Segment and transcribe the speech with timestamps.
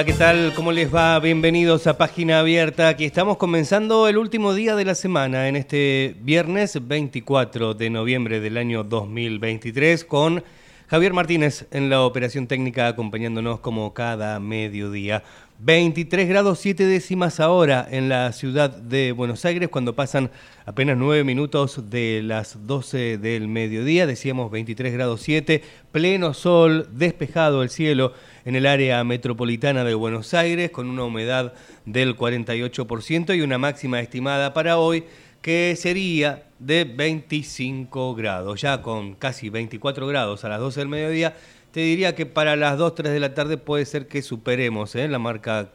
[0.00, 0.54] Hola, ¿qué tal?
[0.54, 1.20] ¿Cómo les va?
[1.20, 2.88] Bienvenidos a Página Abierta.
[2.88, 8.40] Aquí estamos comenzando el último día de la semana, en este viernes 24 de noviembre
[8.40, 10.42] del año 2023, con
[10.90, 15.22] Javier Martínez en la operación técnica acompañándonos como cada mediodía.
[15.60, 20.32] 23 grados 7 décimas ahora en la ciudad de Buenos Aires cuando pasan
[20.66, 24.04] apenas 9 minutos de las 12 del mediodía.
[24.04, 28.12] Decíamos 23 grados 7, pleno sol, despejado el cielo
[28.44, 31.52] en el área metropolitana de Buenos Aires con una humedad
[31.86, 35.04] del 48% y una máxima estimada para hoy
[35.42, 41.34] que sería de 25 grados, ya con casi 24 grados a las 12 del mediodía
[41.72, 45.06] te diría que para las 2, 3 de la tarde puede ser que superemos ¿eh?
[45.08, 45.70] la marca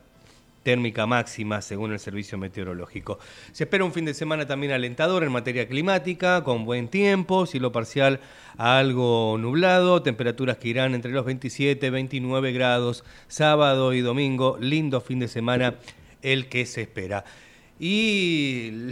[0.63, 3.19] térmica máxima según el servicio meteorológico.
[3.51, 7.71] Se espera un fin de semana también alentador en materia climática, con buen tiempo, cielo
[7.71, 8.19] parcial
[8.57, 14.57] a algo nublado, temperaturas que irán entre los 27 y 29 grados, sábado y domingo,
[14.59, 15.75] lindo fin de semana
[16.23, 17.23] el que se espera.
[17.79, 18.89] Y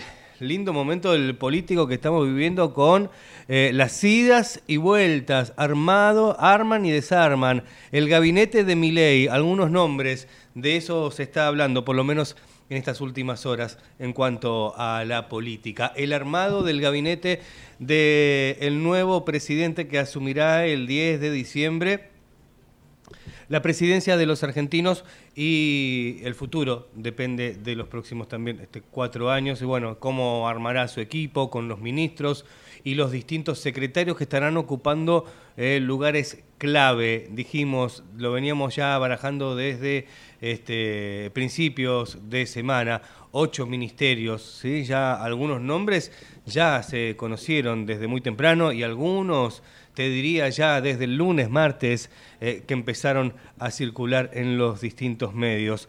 [0.47, 3.09] lindo momento del político que estamos viviendo con
[3.47, 10.27] eh, las idas y vueltas, armado, arman y desarman, el gabinete de Miley, algunos nombres,
[10.55, 12.35] de eso se está hablando, por lo menos
[12.69, 15.91] en estas últimas horas en cuanto a la política.
[15.95, 17.41] El armado del gabinete
[17.79, 22.12] del nuevo presidente que asumirá el 10 de diciembre
[23.49, 25.03] la presidencia de los argentinos
[25.35, 30.87] y el futuro depende de los próximos también este, cuatro años y bueno, cómo armará
[30.87, 32.45] su equipo con los ministros
[32.83, 35.25] y los distintos secretarios que estarán ocupando
[35.57, 37.27] eh, lugares clave.
[37.31, 40.07] Dijimos, lo veníamos ya barajando desde
[40.41, 43.01] este, principios de semana,
[43.31, 44.83] ocho ministerios, ¿sí?
[44.83, 46.11] ya algunos nombres
[46.45, 52.09] ya se conocieron desde muy temprano y algunos te diría ya desde el lunes, martes,
[52.41, 55.87] eh, que empezaron a circular en los distintos medios.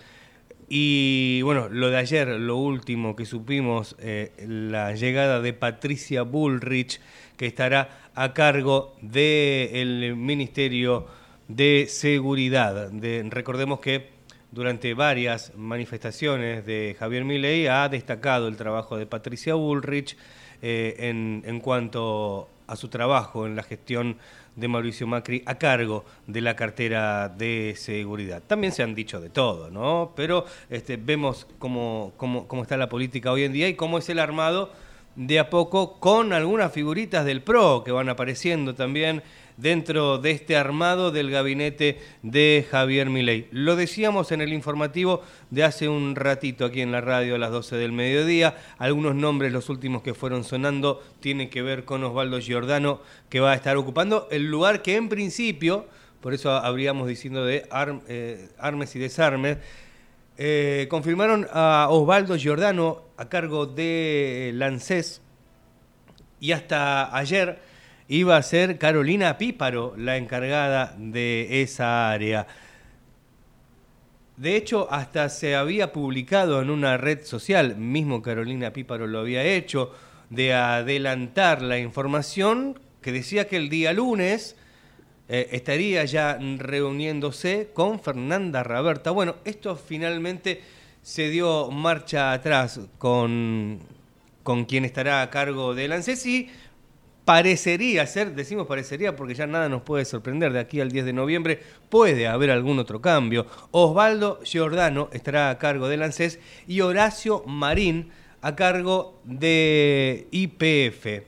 [0.69, 7.00] Y bueno, lo de ayer, lo último que supimos, eh, la llegada de Patricia Bullrich,
[7.37, 11.06] que estará a cargo del Ministerio
[11.48, 12.91] de Seguridad.
[13.31, 14.14] recordemos que
[14.50, 20.16] durante varias manifestaciones de Javier Milei ha destacado el trabajo de Patricia Bullrich
[20.62, 24.16] eh, en, en cuanto a su trabajo en la gestión
[24.56, 28.42] de Mauricio Macri a cargo de la cartera de seguridad.
[28.47, 30.12] También se han dicho de todo, ¿no?
[30.14, 34.08] Pero este, vemos cómo, cómo, cómo está la política hoy en día y cómo es
[34.08, 34.70] el armado
[35.16, 39.22] de a poco con algunas figuritas del PRO que van apareciendo también
[39.56, 43.47] dentro de este armado del gabinete de Javier Milei.
[43.50, 47.52] Lo decíamos en el informativo de hace un ratito aquí en la radio a las
[47.52, 48.56] 12 del mediodía.
[48.78, 53.52] Algunos nombres, los últimos que fueron sonando, tienen que ver con Osvaldo Giordano, que va
[53.52, 55.86] a estar ocupando el lugar que en principio,
[56.20, 57.69] por eso habríamos diciendo de
[58.08, 59.58] eh, armes y desarmes,
[60.36, 65.22] eh, confirmaron a Osvaldo Giordano a cargo de Lancés
[66.40, 67.60] y hasta ayer
[68.08, 72.46] iba a ser Carolina Píparo la encargada de esa área.
[74.36, 79.44] De hecho, hasta se había publicado en una red social, mismo Carolina Píparo lo había
[79.44, 79.92] hecho,
[80.30, 84.56] de adelantar la información que decía que el día lunes
[85.28, 89.10] eh, estaría ya reuniéndose con Fernanda Raberta.
[89.10, 90.60] Bueno, esto finalmente
[91.02, 93.78] se dio marcha atrás con,
[94.43, 96.50] con quien estará a cargo de ANSES y
[97.25, 101.12] parecería ser, decimos parecería porque ya nada nos puede sorprender, de aquí al 10 de
[101.12, 103.46] noviembre puede haber algún otro cambio.
[103.70, 108.10] Osvaldo Giordano estará a cargo del ANSES y Horacio Marín
[108.43, 111.25] a cargo de IPF.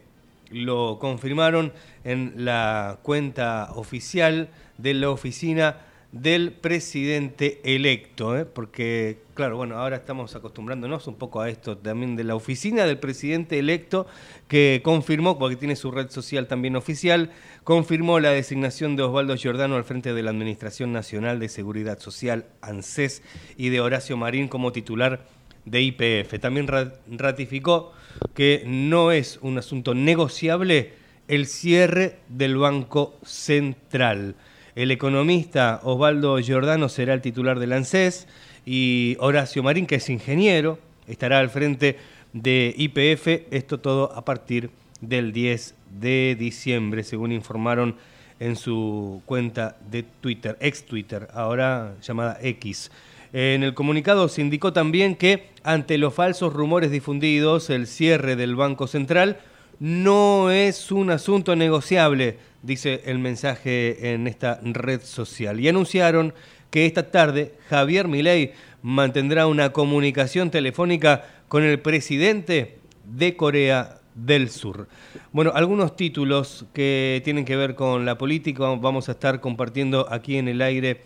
[0.51, 1.73] Lo confirmaron
[2.07, 4.49] en la cuenta oficial
[4.79, 5.81] de la oficina
[6.13, 8.45] del presidente electo, ¿eh?
[8.45, 12.99] porque claro, bueno, ahora estamos acostumbrándonos un poco a esto también de la oficina del
[12.99, 14.07] presidente electo
[14.47, 17.33] que confirmó, porque tiene su red social también oficial,
[17.65, 22.47] confirmó la designación de Osvaldo Giordano al frente de la Administración Nacional de Seguridad Social,
[22.63, 23.23] ANSES,
[23.57, 25.27] y de Horacio Marín como titular
[25.65, 26.39] de IPF.
[26.41, 26.69] También
[27.09, 27.93] ratificó
[28.33, 34.35] que no es un asunto negociable el cierre del Banco Central.
[34.75, 38.29] El economista Osvaldo Giordano será el titular del ANSES
[38.65, 41.97] y Horacio Marín, que es ingeniero, estará al frente
[42.33, 44.71] de IPF, esto todo a partir
[45.01, 47.97] del 10 de diciembre, según informaron
[48.39, 52.91] en su cuenta de Twitter, ex Twitter, ahora llamada X.
[53.33, 58.57] En el comunicado se indicó también que ante los falsos rumores difundidos, el cierre del
[58.57, 59.39] Banco Central
[59.81, 65.61] no es un asunto negociable, dice el mensaje en esta red social.
[65.61, 66.35] Y anunciaron
[66.71, 68.53] que esta tarde Javier Milei
[68.83, 74.89] mantendrá una comunicación telefónica con el presidente de Corea del Sur.
[75.33, 80.39] Bueno, algunos títulos que tienen que ver con la política vamos a estar compartiendo aquí
[80.39, 81.03] en el aire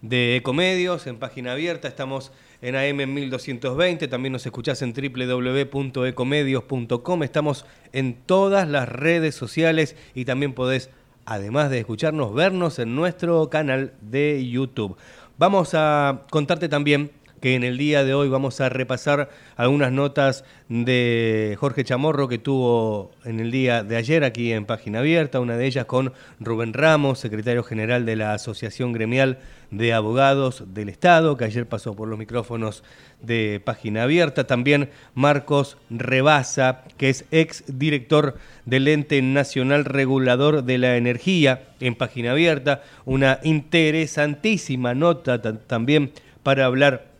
[0.00, 2.32] de Ecomedios, en página abierta, estamos
[2.62, 10.24] en AM 1220, también nos escuchás en www.ecomedios.com, estamos en todas las redes sociales y
[10.24, 10.90] también podés,
[11.24, 14.96] además de escucharnos, vernos en nuestro canal de YouTube.
[15.36, 17.10] Vamos a contarte también
[17.44, 22.38] que en el día de hoy vamos a repasar algunas notas de Jorge Chamorro que
[22.38, 26.72] tuvo en el día de ayer aquí en Página Abierta, una de ellas con Rubén
[26.72, 32.08] Ramos, secretario general de la Asociación Gremial de Abogados del Estado, que ayer pasó por
[32.08, 32.82] los micrófonos
[33.20, 34.46] de Página Abierta.
[34.46, 41.94] También Marcos Rebasa, que es ex director del Ente Nacional Regulador de la Energía en
[41.94, 42.82] Página Abierta.
[43.04, 46.10] Una interesantísima nota también
[46.42, 47.12] para hablar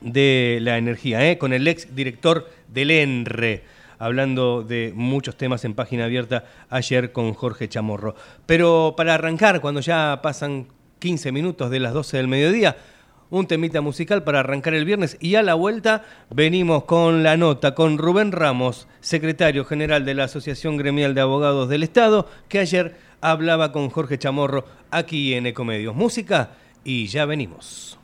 [0.00, 1.38] de la energía, ¿eh?
[1.38, 3.64] con el ex director del ENRE,
[3.98, 8.14] hablando de muchos temas en página abierta ayer con Jorge Chamorro.
[8.46, 10.68] Pero para arrancar, cuando ya pasan
[10.98, 12.76] 15 minutos de las 12 del mediodía,
[13.30, 17.74] un temita musical para arrancar el viernes y a la vuelta venimos con la nota
[17.74, 22.96] con Rubén Ramos, secretario general de la Asociación Gremial de Abogados del Estado, que ayer
[23.20, 25.94] hablaba con Jorge Chamorro aquí en Ecomedios.
[25.94, 26.52] Música
[26.84, 27.98] y ya venimos.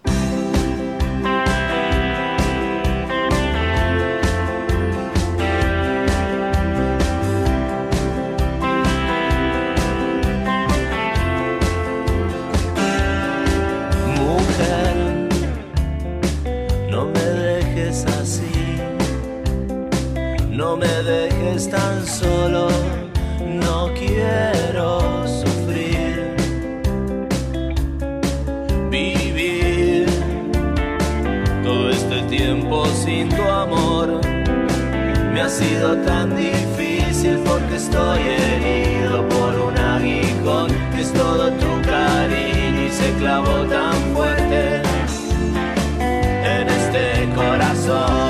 [22.25, 22.69] Solo,
[23.62, 26.35] no quiero sufrir.
[28.91, 30.06] Vivir
[31.62, 34.21] todo este tiempo sin tu amor
[35.32, 41.73] me ha sido tan difícil porque estoy herido por un aguijón que es todo tu
[41.93, 44.82] cariño y se clavó tan fuerte
[46.59, 47.03] en este
[47.35, 48.24] corazón.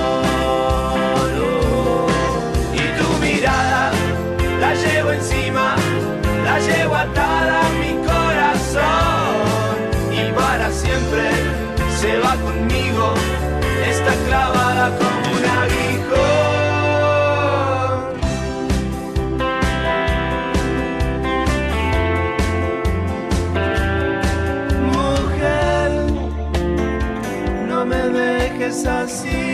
[28.86, 29.53] assim.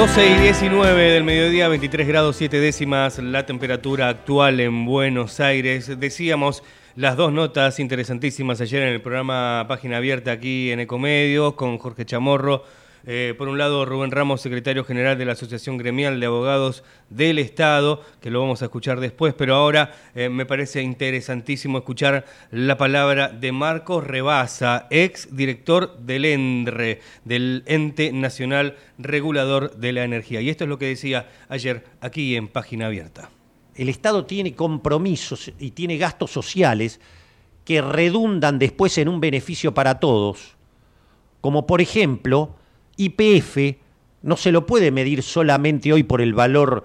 [0.00, 6.00] 12 y 19 del mediodía, 23 grados 7 décimas, la temperatura actual en Buenos Aires.
[6.00, 6.62] Decíamos
[6.96, 12.06] las dos notas interesantísimas ayer en el programa Página Abierta aquí en Ecomedios con Jorge
[12.06, 12.64] Chamorro
[13.06, 17.38] eh, por un lado, Rubén Ramos, secretario general de la Asociación Gremial de Abogados del
[17.38, 22.76] Estado, que lo vamos a escuchar después, pero ahora eh, me parece interesantísimo escuchar la
[22.76, 30.40] palabra de Marcos Rebasa, ex director del ENRE, del Ente Nacional Regulador de la Energía.
[30.40, 33.30] Y esto es lo que decía ayer aquí en Página Abierta.
[33.74, 37.00] El Estado tiene compromisos y tiene gastos sociales
[37.64, 40.56] que redundan después en un beneficio para todos,
[41.40, 42.56] como por ejemplo
[43.00, 43.78] IPF
[44.22, 46.84] no se lo puede medir solamente hoy por el valor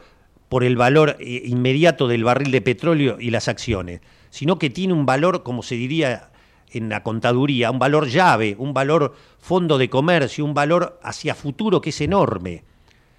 [0.50, 4.93] por el valor eh, inmediato del barril de petróleo y las acciones, sino que tiene
[4.93, 6.29] un valor, como se diría
[6.72, 11.81] en la contaduría, un valor llave, un valor fondo de comercio, un valor hacia futuro
[11.81, 12.63] que es enorme.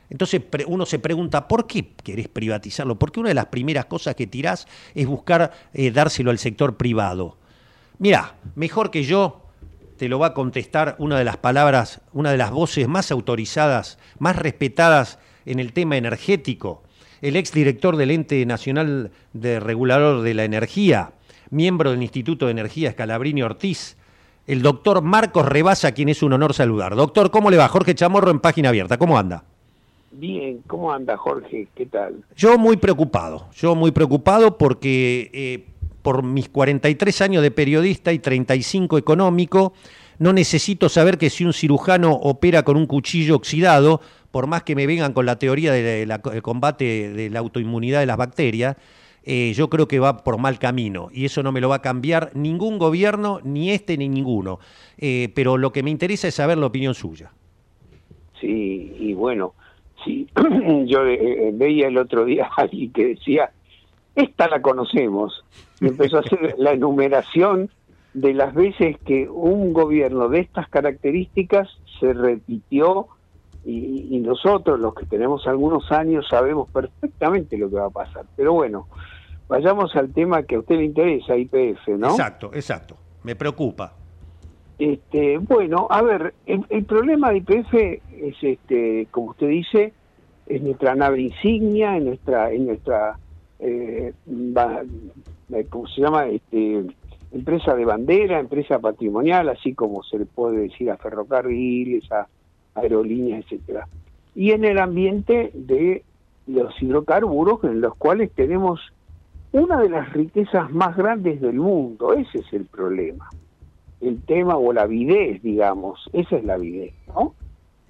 [0.08, 2.98] Entonces uno se pregunta, ¿por qué querés privatizarlo?
[2.98, 7.36] Porque una de las primeras cosas que tirás es buscar eh, dárselo al sector privado.
[7.98, 9.45] Mira, mejor que yo,
[9.96, 13.98] te lo va a contestar una de las palabras, una de las voces más autorizadas,
[14.18, 16.82] más respetadas en el tema energético,
[17.22, 21.12] el exdirector del Ente Nacional de Regulador de la Energía,
[21.50, 23.96] miembro del Instituto de Energía Escalabrini Ortiz,
[24.46, 26.94] el doctor Marcos Rebasa, quien es un honor saludar.
[26.94, 27.68] Doctor, ¿cómo le va?
[27.68, 29.44] Jorge Chamorro en Página Abierta, ¿cómo anda?
[30.12, 31.68] Bien, ¿cómo anda Jorge?
[31.74, 32.24] ¿Qué tal?
[32.36, 35.66] Yo muy preocupado, yo muy preocupado porque eh,
[36.06, 39.72] por mis 43 años de periodista y 35 económico,
[40.20, 44.76] no necesito saber que si un cirujano opera con un cuchillo oxidado, por más que
[44.76, 48.76] me vengan con la teoría del combate de la autoinmunidad de las bacterias,
[49.24, 51.82] eh, yo creo que va por mal camino y eso no me lo va a
[51.82, 54.60] cambiar ningún gobierno, ni este ni ninguno.
[54.98, 57.32] Eh, pero lo que me interesa es saber la opinión suya.
[58.40, 59.54] Sí, y bueno,
[60.04, 60.28] sí,
[60.86, 63.50] yo eh, veía el otro día a alguien que decía,
[64.16, 65.44] esta la conocemos,
[65.80, 67.70] y empezó a hacer la enumeración
[68.14, 71.68] de las veces que un gobierno de estas características
[72.00, 73.08] se repitió
[73.66, 78.24] y, nosotros, los que tenemos algunos años, sabemos perfectamente lo que va a pasar.
[78.36, 78.86] Pero bueno,
[79.48, 82.10] vayamos al tema que a usted le interesa, IPF, ¿no?
[82.10, 82.96] Exacto, exacto.
[83.24, 83.92] Me preocupa.
[84.78, 89.92] Este, bueno, a ver, el, problema de IPF es, este, como usted dice,
[90.46, 93.18] es nuestra nave insignia, en nuestra, en nuestra
[93.58, 96.26] eh, eh, ¿cómo se llama?
[96.26, 96.84] Este,
[97.32, 102.26] empresa de bandera, empresa patrimonial, así como se le puede decir a ferrocarriles, a
[102.74, 103.88] aerolíneas, etcétera.
[104.34, 106.04] Y en el ambiente de
[106.46, 108.80] los hidrocarburos, en los cuales tenemos
[109.52, 113.28] una de las riquezas más grandes del mundo, ese es el problema.
[114.00, 117.34] El tema o la avidez, digamos, esa es la avidez, ¿no?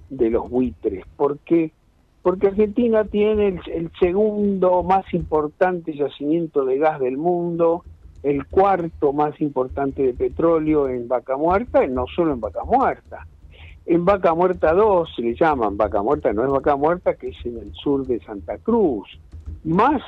[0.09, 1.71] De los buitres, porque
[2.27, 7.85] porque Argentina tiene el, segundo más importante yacimiento de gas del mundo,
[8.21, 13.25] el cuarto más importante de petróleo en Vaca Muerta, y no solo en Vaca Muerta.
[13.85, 17.45] En Vaca Muerta 2 se le llaman, Vaca Muerta no es Vaca Muerta, que es
[17.45, 19.07] en el sur de Santa Cruz,
[19.63, 20.01] más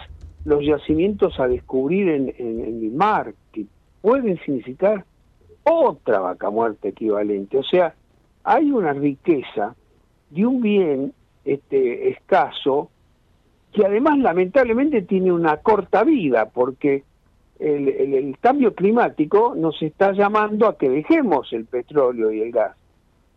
[0.44, 3.66] los yacimientos a descubrir en, en el mar, que
[4.02, 5.06] pueden significar
[5.64, 7.58] otra Vaca Muerta equivalente.
[7.58, 7.96] O sea,
[8.44, 9.74] hay una riqueza
[10.32, 11.14] de un bien
[11.46, 12.90] este, escaso,
[13.72, 17.04] que además lamentablemente tiene una corta vida, porque
[17.60, 22.76] el, cambio climático nos está llamando a que dejemos el petróleo y el gas,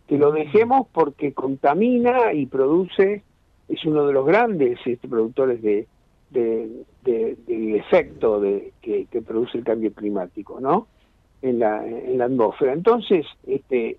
[0.06, 3.22] que lo dejemos porque contamina y produce,
[3.68, 5.86] es uno de los grandes este, productores de,
[6.30, 10.86] del efecto de, que, produce el cambio climático, ¿no?
[11.42, 12.72] En la, en la atmósfera.
[12.72, 13.98] Entonces, este,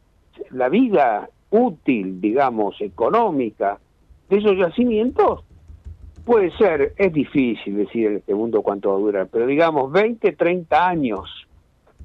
[0.52, 3.80] la vida útil, digamos, económica,
[4.30, 5.44] de esos yacimientos
[6.26, 10.32] puede ser, es difícil decir en este mundo cuánto va a durar, pero digamos 20,
[10.34, 11.48] 30 años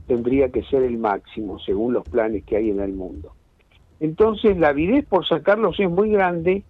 [0.07, 3.33] tendría que ser el máximo según los planes que hay en el mundo.
[4.01, 6.65] Entonces la avidez por sacarlos es muy grande,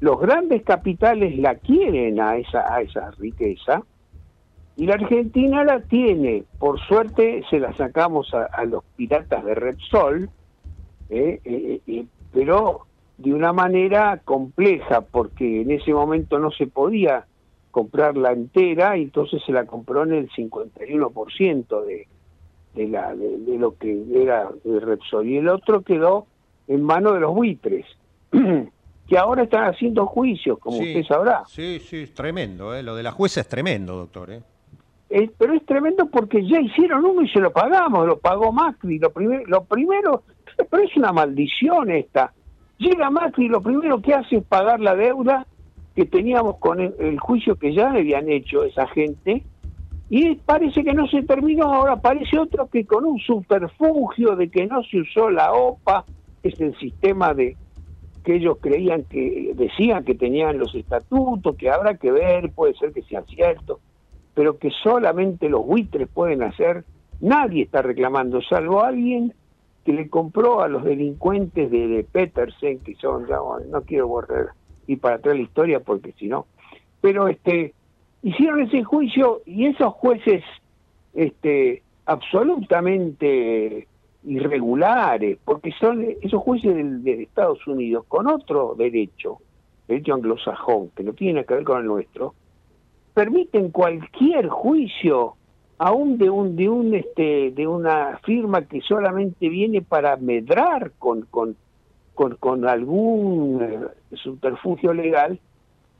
[0.00, 3.82] los grandes capitales la quieren a esa, a esa riqueza
[4.76, 10.28] y la Argentina la tiene, por suerte se la sacamos a, los piratas de Repsol,
[11.10, 17.26] eh, eh, eh, pero de una manera compleja, porque en ese momento no se podía
[17.70, 22.08] comprarla entera, y entonces se la compró en el 51% de,
[22.74, 26.26] de, la, de, lo que era de Repsol, y el otro quedó
[26.68, 27.84] en manos de los buitres,
[28.30, 31.44] que ahora están haciendo juicios, como usted sabrá.
[31.46, 32.82] Sí, sí, es tremendo, ¿eh?
[32.82, 34.30] lo de la jueza es tremendo, doctor.
[34.30, 34.42] ¿eh?
[35.38, 39.10] Pero es tremendo porque ya hicieron uno y se lo pagamos, lo pagó Macri, lo,
[39.10, 40.22] primero lo primero,
[40.70, 42.32] pero es una maldición esta
[42.78, 45.46] Llega Macri y lo primero que hace es pagar la deuda
[45.94, 49.44] que teníamos con el, juicio que ya habían hecho esa gente
[50.10, 54.66] y parece que no se terminó, ahora parece otro que con un subterfugio de que
[54.66, 56.04] no se usó la OPA,
[56.42, 57.56] es el sistema de
[58.22, 62.92] que ellos creían que decían que tenían los estatutos, que habrá que ver, puede ser
[62.92, 63.80] que sea cierto,
[64.34, 66.84] pero que solamente los buitres pueden hacer,
[67.20, 69.32] nadie está reclamando, salvo alguien
[69.84, 73.26] que le compró a los delincuentes de, de Petersen, que son,
[73.70, 74.48] no quiero borrar
[74.86, 76.46] y para atrás la historia porque si no,
[77.00, 77.74] pero este
[78.22, 80.42] hicieron ese juicio y esos jueces
[81.14, 83.88] este absolutamente
[84.24, 89.38] irregulares, porque son esos jueces de, Estados Unidos con otro derecho,
[89.86, 92.34] derecho anglosajón, que no tiene que ver con el nuestro,
[93.12, 95.36] permiten cualquier juicio
[95.78, 101.22] aún de un de un este de una firma que solamente viene para medrar con
[101.22, 101.56] con
[102.14, 105.40] con, con algún eh, subterfugio legal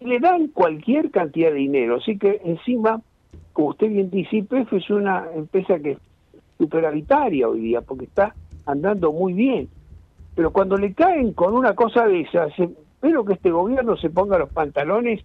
[0.00, 1.96] le dan cualquier cantidad de dinero.
[1.96, 3.00] Así que encima
[3.52, 5.98] como usted bien dice IPF es una empresa que es
[6.58, 8.34] superavitaria hoy día porque está
[8.66, 9.68] andando muy bien.
[10.34, 14.38] Pero cuando le caen con una cosa de esas espero que este gobierno se ponga
[14.38, 15.24] los pantalones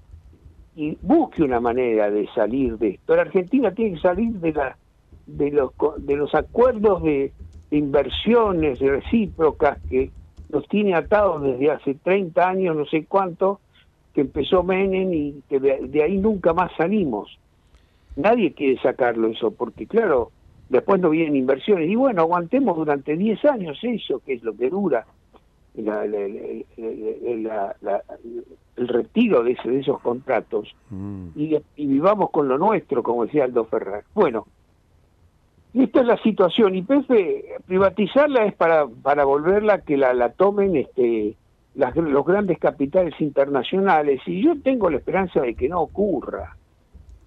[0.79, 3.13] y busque una manera de salir de esto.
[3.13, 4.77] La Argentina tiene que salir de la
[5.27, 7.33] de los de los acuerdos de,
[7.71, 10.09] inversiones recíprocas que
[10.51, 13.59] nos tiene atados desde hace 30 años, no sé cuánto,
[14.13, 17.37] que empezó Menem y que de, ahí nunca más salimos.
[18.15, 20.31] Nadie quiere sacarlo eso, porque claro,
[20.69, 21.89] después no vienen inversiones.
[21.89, 25.05] Y bueno, aguantemos durante 10 años eso, que es lo que dura
[28.79, 31.27] el retiro de, esos contratos mm.
[31.35, 34.03] y, vivamos con lo nuestro, como decía Aldo Ferrer.
[34.13, 34.47] Bueno,
[35.73, 40.75] esta es la situación y Pepe, privatizarla es para, para volverla que la, la tomen
[40.75, 41.35] este,
[41.75, 46.55] las, los grandes capitales internacionales y yo tengo la esperanza de que no ocurra,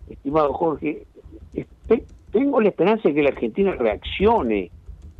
[0.08, 1.06] estimado Jorge,
[1.54, 4.70] este, tengo la esperanza de que la Argentina reaccione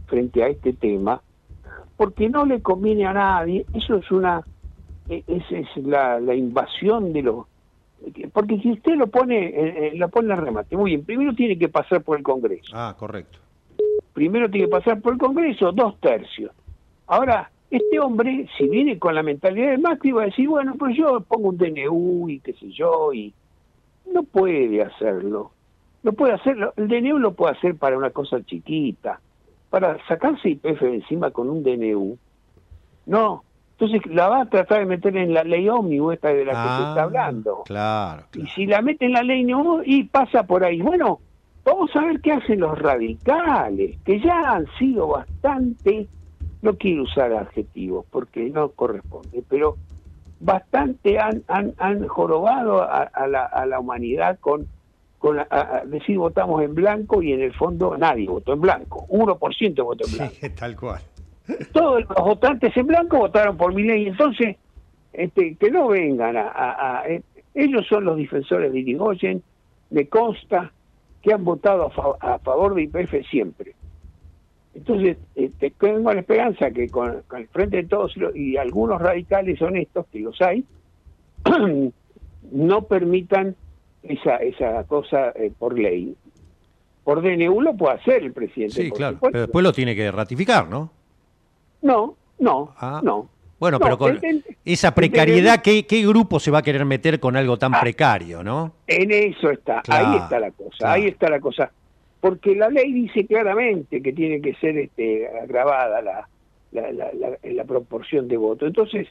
[0.07, 1.23] frente a este tema
[2.03, 4.43] porque no le conviene a nadie, eso es una
[5.09, 7.47] e, esa es la, invasión de los
[8.33, 11.57] porque si usted lo pone eh, eh, lo pone en remate muy bien primero tiene
[11.57, 12.73] que pasar por el Congreso.
[12.75, 13.39] Ah correcto.
[14.13, 16.51] Primero tiene que pasar por el Congreso dos tercios.
[17.07, 20.97] Ahora este hombre si viene con la mentalidad de Macri va a decir bueno pues
[20.97, 23.33] yo pongo un DNU y qué sé yo y
[24.13, 25.53] no puede hacerlo.
[26.03, 29.21] No puede hacerlo el DNU lo puede hacer para una cosa chiquita
[29.73, 32.19] para sacarse IPF encima con un DNU
[33.07, 33.43] no
[33.83, 36.69] entonces la va a tratar de meter en la ley ómnibus esta de la que
[36.69, 37.63] se está ah, hablando.
[37.65, 40.81] Claro, Y si la mete en la ley ómnibus y pasa por ahí.
[40.81, 41.19] Bueno,
[41.65, 46.07] vamos a ver qué hacen los radicales, que ya han sido bastante,
[46.61, 49.77] no quiero usar adjetivos porque no corresponde, pero
[50.39, 54.69] bastante han, han, han jorobado a, la, a la humanidad con,
[55.23, 55.39] con
[55.87, 60.13] decir votamos en blanco y en el fondo nadie votó en blanco, 1% votó en
[60.17, 60.35] blanco.
[60.41, 61.01] Sí, tal cual
[61.73, 64.57] todos los votantes en blanco votaron por mi ley, entonces
[65.13, 67.23] este, que no vengan a, eh,
[67.55, 69.43] ellos son los defensores de Irigoyen,
[69.91, 70.73] me consta
[71.21, 73.75] que han votado a, favor de IPF siempre.
[74.75, 80.07] Entonces, este, tengo la esperanza que con, el frente de todos y algunos radicales honestos,
[80.11, 80.65] que los hay,
[82.53, 83.55] no permitan
[84.03, 86.15] esa, esa cosa eh, por ley.
[87.05, 88.75] Por DNU lo puede hacer el presidente.
[88.75, 90.91] Sí, claro, pero después lo tiene que ratificar, ¿no?
[91.83, 93.01] No, no, ah.
[93.03, 93.29] no.
[93.59, 94.19] Bueno, pero con
[94.65, 97.81] esa precariedad, ¿qué, grupo se va a querer meter con algo tan ah.
[97.81, 98.75] precario, no?
[98.89, 101.71] En eso está, ahí está la cosa, ahí está la cosa.
[102.21, 106.29] Porque la ley dice claramente que tiene que ser este, agravada la,
[106.73, 108.69] la, proporción de votos.
[108.69, 109.09] Entonces,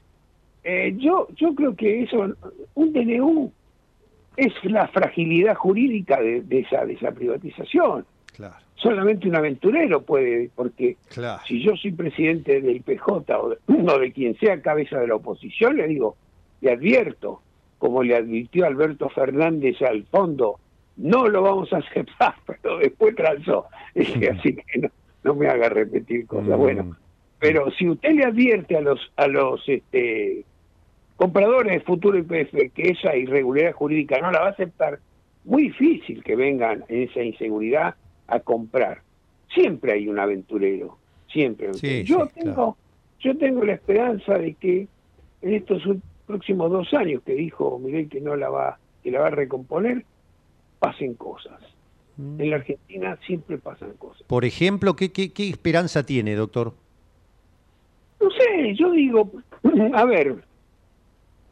[0.63, 2.33] eh, yo, yo creo que eso,
[2.75, 3.51] un DNU
[4.37, 8.05] es la fragilidad jurídica de, esa, de esa privatización.
[8.35, 10.97] Claro solamente un aventurero puede, porque
[11.47, 15.15] si yo soy presidente del PJ o de, uno de quien sea cabeza de la
[15.15, 16.15] oposición, le digo,
[16.61, 17.41] le advierto,
[17.77, 20.59] como le advirtió Alberto Fernández al fondo,
[20.97, 23.67] no lo vamos a aceptar, pero después transó.
[23.95, 24.89] Así que
[25.23, 26.57] no, me haga repetir cosas.
[26.57, 26.95] Bueno,
[27.39, 30.43] pero si usted le advierte a los a los este,
[31.21, 34.97] compradores de futuro IPF que esa irregularidad jurídica no la va a aceptar,
[35.45, 37.93] muy difícil que vengan en esa inseguridad
[38.25, 39.03] a comprar.
[39.53, 40.97] Siempre hay un aventurero,
[41.31, 41.69] siempre.
[42.05, 42.75] yo tengo,
[43.19, 44.87] yo tengo la esperanza de que
[45.43, 45.83] en estos
[46.25, 50.03] próximos dos años que dijo Miguel que no la va, que la va a recomponer,
[50.79, 51.61] pasen cosas.
[52.17, 52.41] Mm.
[52.41, 54.23] En la Argentina siempre pasan cosas.
[54.23, 56.73] Por ejemplo, ¿qué, qué, qué esperanza tiene, doctor?
[58.19, 59.29] No sé, yo digo,
[59.93, 60.49] a ver,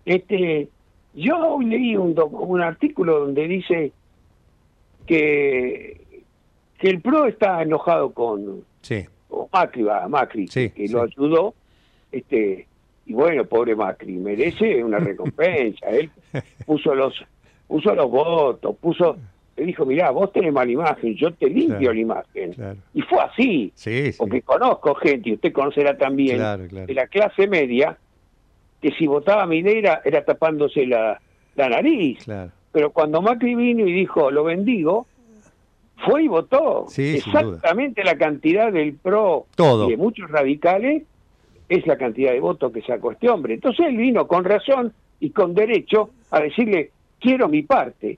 [0.09, 0.67] este,
[1.13, 3.91] yo hoy leí un, un artículo donde dice
[5.05, 6.23] que,
[6.79, 9.05] que el PRO está enojado con, sí.
[9.53, 11.53] Macri, va, Macri, que lo ayudó,
[12.11, 12.65] este,
[13.05, 16.09] y bueno, pobre Macri, merece una recompensa, él
[16.65, 17.13] puso los,
[17.67, 19.15] puso los votos, puso,
[19.57, 22.55] le dijo, mirá, vos tenés mala imagen, yo te limpio la imagen.
[22.95, 23.71] Y fue así,
[24.17, 27.95] porque conozco gente, y usted conocerá también, de la clase media,
[28.81, 31.19] que si votaba Minera era tapándose la,
[31.55, 32.25] la nariz.
[32.71, 35.07] Pero cuando Macri vino y dijo, lo bendigo,
[36.05, 36.85] fue y votó.
[36.95, 41.03] Exactamente la cantidad del PRO y de muchos radicales
[41.67, 43.55] es la cantidad de votos que sacó este hombre.
[43.55, 48.17] Entonces él vino con razón y con derecho a decirle, quiero mi parte.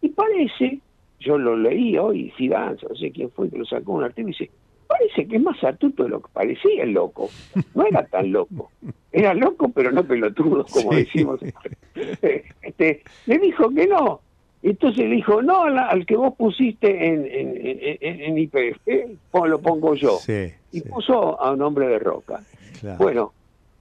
[0.00, 0.78] Y parece,
[1.20, 4.38] yo lo leí hoy, Zidane, no sé quién fue que lo sacó un artículo, y
[4.38, 4.50] dice,
[4.88, 7.30] parece que es más astuto de lo que parecía el loco.
[7.74, 8.70] No era tan loco.
[9.12, 11.40] Era loco, pero no pelotudo, como decimos.
[12.62, 14.20] Este, le dijo que no.
[14.62, 18.80] Entonces le dijo, no, al, que vos pusiste en, en, en, IPF,
[19.32, 20.18] lo pongo yo.
[20.72, 22.42] y puso a un hombre de roca.
[22.98, 23.32] Bueno,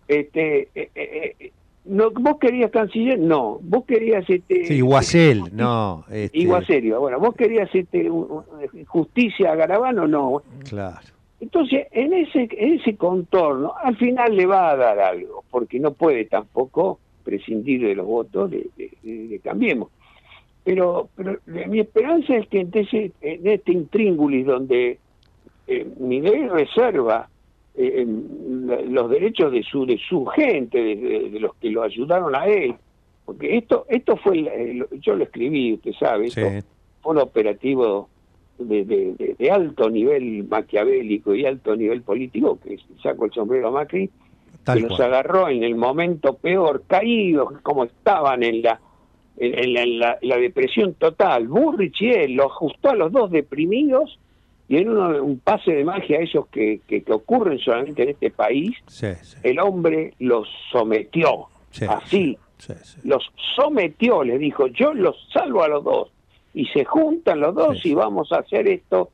[0.07, 1.51] este, eh, eh, eh,
[1.87, 3.19] no, ¿vos querías canciller?
[3.19, 3.59] No.
[3.61, 4.29] ¿Vos querías...
[4.29, 6.05] Este, sí, Iguacel, no.
[6.11, 6.47] Este...
[6.47, 8.09] Bueno, ¿vos querías este,
[8.85, 10.07] justicia a Garabano?
[10.07, 10.41] No.
[10.69, 11.07] Claro.
[11.39, 15.93] Entonces, en ese, en ese contorno, al final le va a dar algo, porque no
[15.93, 19.89] puede tampoco prescindir de los votos de, de, Cambiemos.
[20.63, 24.97] Pero, pero mi esperanza es que en, en este intríngulis donde
[25.67, 27.29] eh, Miguel reserva
[27.77, 28.05] eh,
[28.89, 32.75] los derechos de su de su gente, de, los que lo ayudaron a él,
[33.25, 36.63] porque esto esto fue, yo lo escribí, usted sabe, fue
[37.03, 38.09] un operativo
[38.57, 44.09] de, de, alto nivel maquiavélico y alto nivel político, que sacó el sombrero a Macri,
[44.65, 48.81] que los agarró en el momento peor, caídos como estaban en la
[49.37, 51.47] en, la, depresión total.
[51.47, 54.19] Burrich y él lo ajustó a los dos deprimidos
[54.69, 58.75] y en un pase de magia, esos que, que, ocurren solamente en este país,
[59.43, 61.47] el hombre los sometió,
[61.87, 62.37] así,
[63.03, 66.11] los sometió, le dijo, yo los salvo a los dos,
[66.53, 69.11] y se juntan los dos y vamos a hacer esto,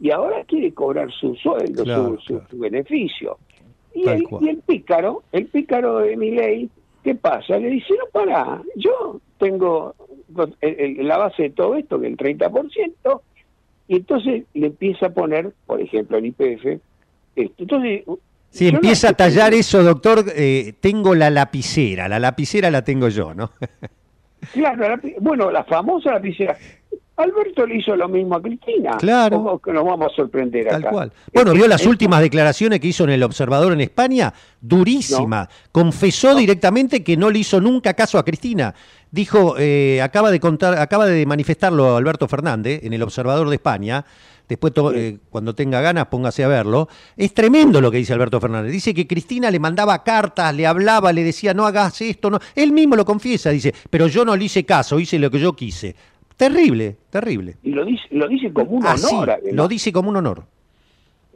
[0.00, 1.84] y ahora quiere cobrar su sueldo,
[2.18, 3.38] su, beneficio.
[3.94, 6.68] Y el, y el, pícaro, el pícaro de mi ley,
[7.02, 7.58] ¿qué pasa?
[7.58, 9.94] Le dice, no, para, yo tengo
[10.68, 13.20] la base de todo esto, que el 30%,
[13.90, 16.64] y entonces le empieza a poner, por ejemplo, en IPF,
[17.34, 17.54] esto.
[17.58, 18.04] Entonces,
[18.48, 23.34] si empieza a tallar eso, doctor, eh, tengo la lapicera, la lapicera la tengo yo,
[23.34, 23.50] ¿no?
[24.52, 26.56] claro, bueno, la famosa lapicera.
[27.16, 28.96] Alberto le hizo lo mismo a Cristina.
[28.96, 29.60] Claro.
[29.62, 31.12] que nos vamos a sorprender Tal cual.
[31.34, 35.48] Bueno, vio las últimas declaraciones que hizo en El Observador en España, durísima.
[35.72, 38.72] Confesó directamente que no le hizo nunca caso a Cristina
[39.10, 44.04] dijo, eh, acaba de contar, acaba de manifestarlo Alberto Fernández en el Observador de España.
[44.48, 46.88] Después, eh, cuando tenga ganas, póngase a verlo.
[47.16, 48.72] Es tremendo lo que dice Alberto Fernández.
[48.72, 52.30] Dice que Cristina le mandaba cartas, le hablaba, le decía, no hagas esto.
[52.30, 52.40] No.
[52.56, 55.52] Él mismo lo confiesa, dice, pero yo no le hice caso, hice lo que yo
[55.52, 55.94] quise.
[56.36, 57.58] Terrible, terrible.
[57.62, 59.40] Y lo dice, lo dice como un honor.
[59.52, 60.44] Lo dice como un honor.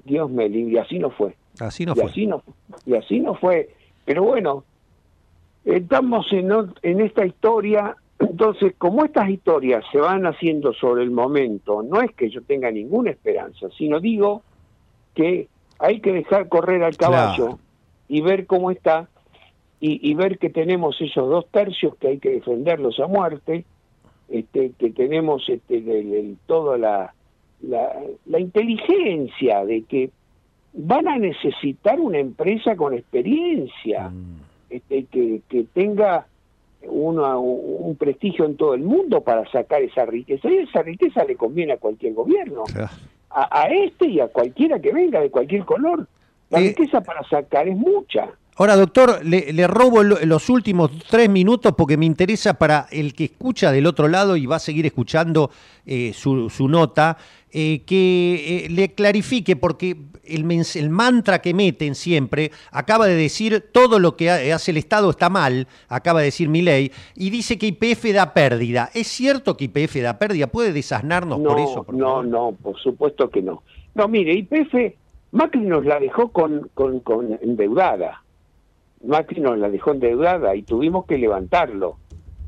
[0.05, 1.37] Dios me libre, y así no fue.
[1.61, 2.05] Así no fue.
[2.07, 2.43] Así no,
[2.85, 3.71] y así no fue.
[4.05, 4.65] Pero bueno,
[5.65, 6.51] Estamos en,
[6.83, 12.13] en esta historia, entonces como estas historias se van haciendo sobre el momento, no es
[12.15, 14.43] que yo tenga ninguna esperanza, sino digo
[15.15, 15.49] que
[15.79, 17.59] hay que dejar correr al caballo
[18.09, 19.09] y ver cómo está
[19.81, 23.67] y, ver que tenemos esos dos tercios que hay que defenderlos a muerte,
[24.31, 27.13] este, que tenemos este, toda la,
[27.61, 30.11] la, inteligencia de que
[30.73, 34.09] van a necesitar una empresa con experiencia.
[34.09, 34.54] Mm.
[34.75, 36.27] Este, que, que tenga
[36.83, 40.51] un prestigio en todo el mundo para sacar esa riqueza.
[40.51, 42.65] Y esa riqueza le conviene a cualquier gobierno,
[43.31, 46.09] a, este y a cualquiera que venga de cualquier color.
[46.51, 48.31] La eh, riqueza para sacar es mucha.
[48.57, 53.73] Ahora, doctor, le, robo los últimos tres minutos porque me interesa para el que escucha
[53.73, 55.51] del otro lado y va a seguir escuchando
[55.87, 57.17] eh, su, su, nota,
[57.51, 63.99] eh, que le clarifique, porque el, el, mantra que meten siempre, acaba de decir todo
[63.99, 67.67] lo que hace el Estado está mal, acaba de decir mi ley, y dice que
[67.67, 68.89] IPF da pérdida.
[68.95, 70.47] ¿Es cierto que IPF da pérdida?
[70.47, 71.87] ¿Puede desasnarnos por eso?
[71.93, 73.65] no, no, por supuesto que no.
[73.97, 74.95] No, mire, IPF,
[75.33, 78.24] Macri nos la dejó con, con, con endeudada.
[79.07, 81.97] Macri nos la dejó endeudada y tuvimos que levantarlo.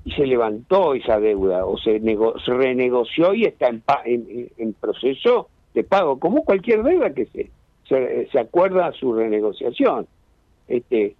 [0.04, 1.98] Y se levantó esa deuda, o se,
[2.46, 7.50] renegoció y está en, en, en proceso de pago, como cualquier deuda que se,
[7.88, 10.06] se, acuerda su renegociación.
[10.68, 11.14] Este,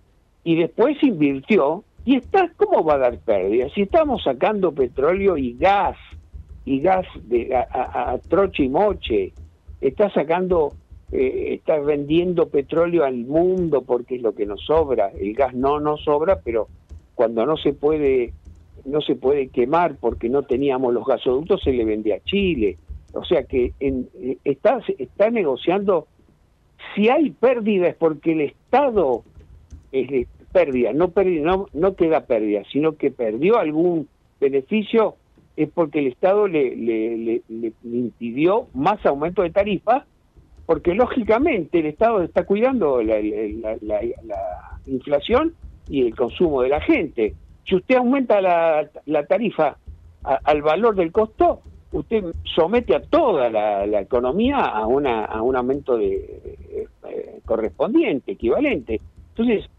[0.44, 3.72] y después invirtió y está, ¿cómo va a dar pérdidas?
[3.74, 5.96] Si estamos sacando petróleo y gas,
[6.64, 9.32] y gas de, a, troche y moche,
[9.80, 10.72] está sacando,
[11.12, 15.80] eh, está vendiendo petróleo al mundo porque es lo que nos sobra, el gas no
[15.80, 16.68] nos sobra, pero
[17.14, 18.32] cuando no se puede
[18.84, 22.78] no se puede quemar porque no teníamos los gasoductos se le vende a Chile.
[23.12, 26.06] O sea que en, eh, está está negociando
[26.94, 29.24] si hay pérdidas porque el Estado
[29.92, 34.08] es pérdida, no, pérdida, no, no queda pérdida, sino que perdió algún
[34.40, 35.16] beneficio,
[35.56, 40.04] es porque el Estado le, le, le, impidió más aumento de tarifas,
[40.66, 43.16] porque lógicamente el Estado está cuidando la,
[43.80, 44.00] la,
[44.86, 45.54] inflación
[45.88, 47.34] y el consumo de la gente.
[47.64, 49.76] Si usted aumenta la, tarifa
[50.22, 51.60] al valor del costo,
[51.92, 52.24] usted
[52.54, 56.58] somete a toda la, economía a, una, a un aumento de,
[57.08, 59.00] eh, correspondiente, equivalente.
[59.36, 59.70] Entonces,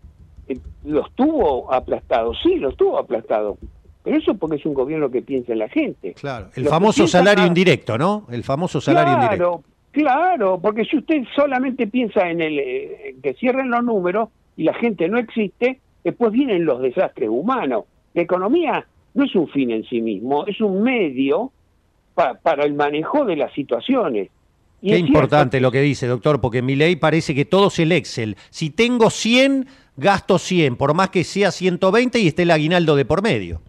[0.48, 3.58] eh, los tuvo aplastados, sí, los tuvo aplastados.
[4.04, 6.14] Pero eso porque es un gobierno que piensa en la gente.
[6.14, 8.26] Claro, el famoso salario indirecto, ¿no?
[8.32, 9.64] El famoso salario indirecto.
[9.92, 14.74] Claro, porque si usted solamente piensa en el eh, que cierren los números y la
[14.74, 17.86] gente no existe, después vienen los desastres humanos.
[18.14, 21.52] La economía no es un fin en sí mismo, es un medio
[22.14, 24.30] para el manejo de las situaciones.
[24.82, 27.92] Qué importante lo que dice, doctor, porque en mi ley parece que todo es el
[27.92, 28.38] Excel.
[28.50, 33.06] Si tengo 100, gasto 100, por más que sea 120 y esté el aguinaldo de
[33.06, 33.62] por medio.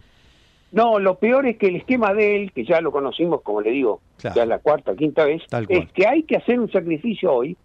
[0.71, 3.71] No, lo peor es que el esquema de él, que ya lo conocimos, como le
[3.71, 7.57] digo, ya la cuarta, quinta vez, es que hay que hacer un sacrificio hoy,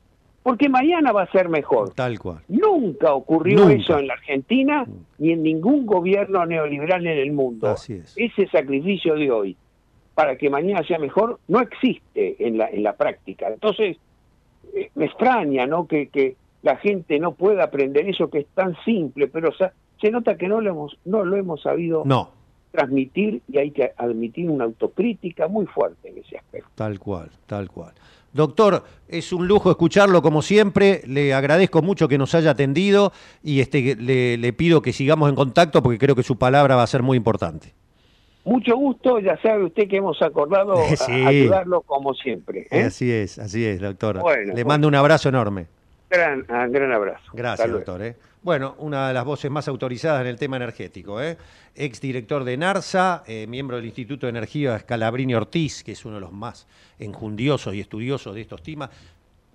[0.43, 1.91] porque mañana va a ser mejor.
[1.95, 2.41] Tal cual.
[2.49, 4.87] Nunca ocurrió eso en la Argentina
[5.19, 7.69] ni en ningún gobierno neoliberal en el mundo.
[7.69, 8.15] Así es.
[8.17, 9.57] Ese sacrificio de hoy
[10.15, 13.49] para que mañana sea mejor no existe en la, en la práctica.
[13.49, 13.97] Entonces,
[14.75, 15.87] eh, me extraña ¿no?
[15.87, 20.37] que, que la gente no pueda aprender eso que es tan simple, pero se nota
[20.37, 22.05] que no lo hemos, no lo hemos sabido
[22.75, 26.69] transmitir y hay que admitir una autocrítica muy fuerte en ese aspecto.
[26.75, 27.93] Tal cual, tal cual.
[28.33, 31.03] Doctor, es un lujo escucharlo como siempre.
[31.07, 33.13] Le agradezco mucho que nos haya atendido
[33.45, 36.83] y este, le, le pido que sigamos en contacto porque creo que su palabra va
[36.83, 37.73] a ser muy importante.
[38.45, 40.75] Mucho gusto, ya sabe usted que hemos acordado
[41.09, 42.67] ayudarlo como siempre.
[42.73, 42.83] ¿eh?
[42.83, 44.21] Así es, así es, doctor.
[44.53, 45.67] Le mando un abrazo enorme.
[46.11, 47.25] Gran, ah, gran abrazo.
[47.33, 48.03] Gracias, doctor.
[48.03, 48.17] ¿eh?
[48.45, 51.19] Bueno, una de las voces más autorizadas en el tema energético.
[51.19, 51.39] ¿eh?
[51.75, 56.21] Ex director de NARSA, miembro del Instituto de Energía Scalabrini Ortiz, que es uno de
[56.21, 56.67] los más
[56.99, 58.91] enjundiosos y estudiosos de estos temas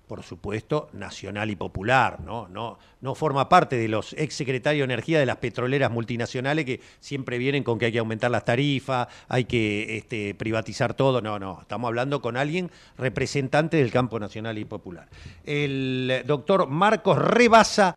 [0.08, 2.48] por supuesto, nacional y popular, ¿no?
[2.48, 6.80] No, no forma parte de los ex secretarios de energía de las petroleras multinacionales que
[6.98, 11.20] siempre vienen con que hay que aumentar las tarifas, hay que este, privatizar todo.
[11.20, 15.06] No, no, estamos hablando con alguien representante del campo nacional y popular.
[15.44, 17.96] El doctor Marcos Rebasa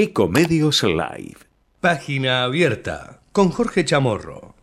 [0.00, 1.38] Ecomedios Live.
[1.80, 4.57] Página abierta con Jorge Chamorro.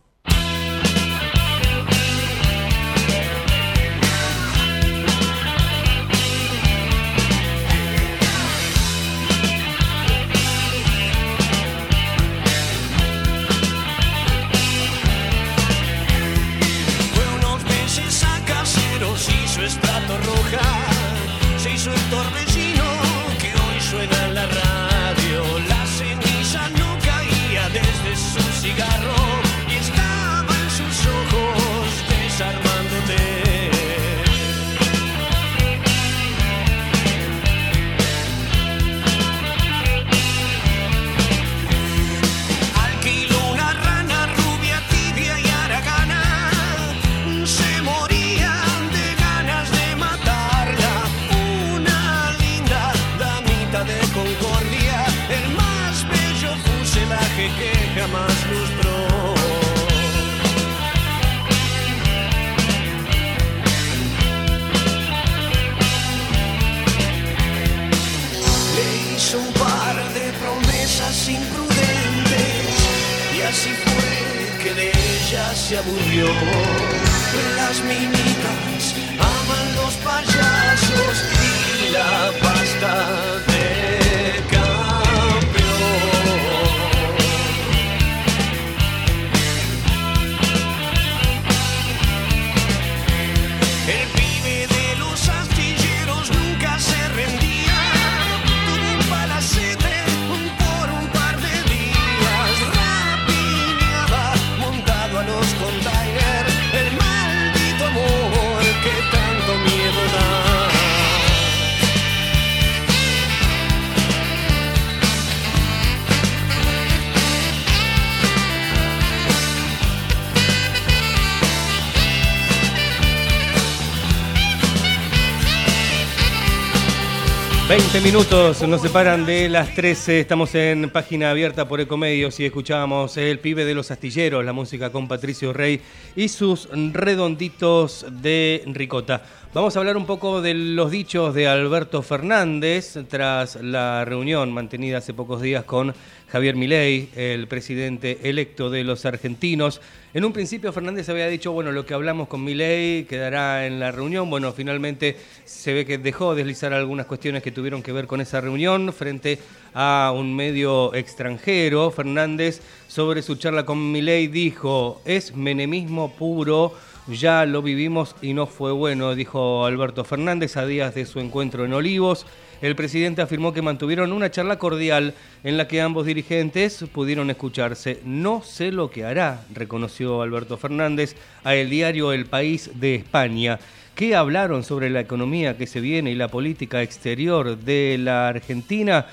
[127.96, 130.20] 13 minutos nos separan de las 13.
[130.20, 134.92] Estamos en página abierta por Ecomedios y escuchábamos El pibe de los astilleros, la música
[134.92, 135.80] con Patricio Rey
[136.14, 139.22] y sus redonditos de ricota.
[139.56, 144.98] Vamos a hablar un poco de los dichos de Alberto Fernández tras la reunión mantenida
[144.98, 145.94] hace pocos días con
[146.28, 149.80] Javier Milei, el presidente electo de los argentinos.
[150.12, 153.92] En un principio Fernández había dicho, bueno, lo que hablamos con Milei quedará en la
[153.92, 154.28] reunión.
[154.28, 155.16] Bueno, finalmente
[155.46, 159.38] se ve que dejó deslizar algunas cuestiones que tuvieron que ver con esa reunión frente
[159.72, 161.90] a un medio extranjero.
[161.90, 166.74] Fernández sobre su charla con Milei dijo, es menemismo puro
[167.08, 171.64] ya lo vivimos y no fue bueno, dijo Alberto Fernández a días de su encuentro
[171.64, 172.26] en Olivos.
[172.60, 175.14] El presidente afirmó que mantuvieron una charla cordial
[175.44, 178.00] en la que ambos dirigentes pudieron escucharse.
[178.04, 183.58] No sé lo que hará, reconoció Alberto Fernández a el diario El País de España.
[183.94, 189.06] ¿Qué hablaron sobre la economía que se viene y la política exterior de la Argentina?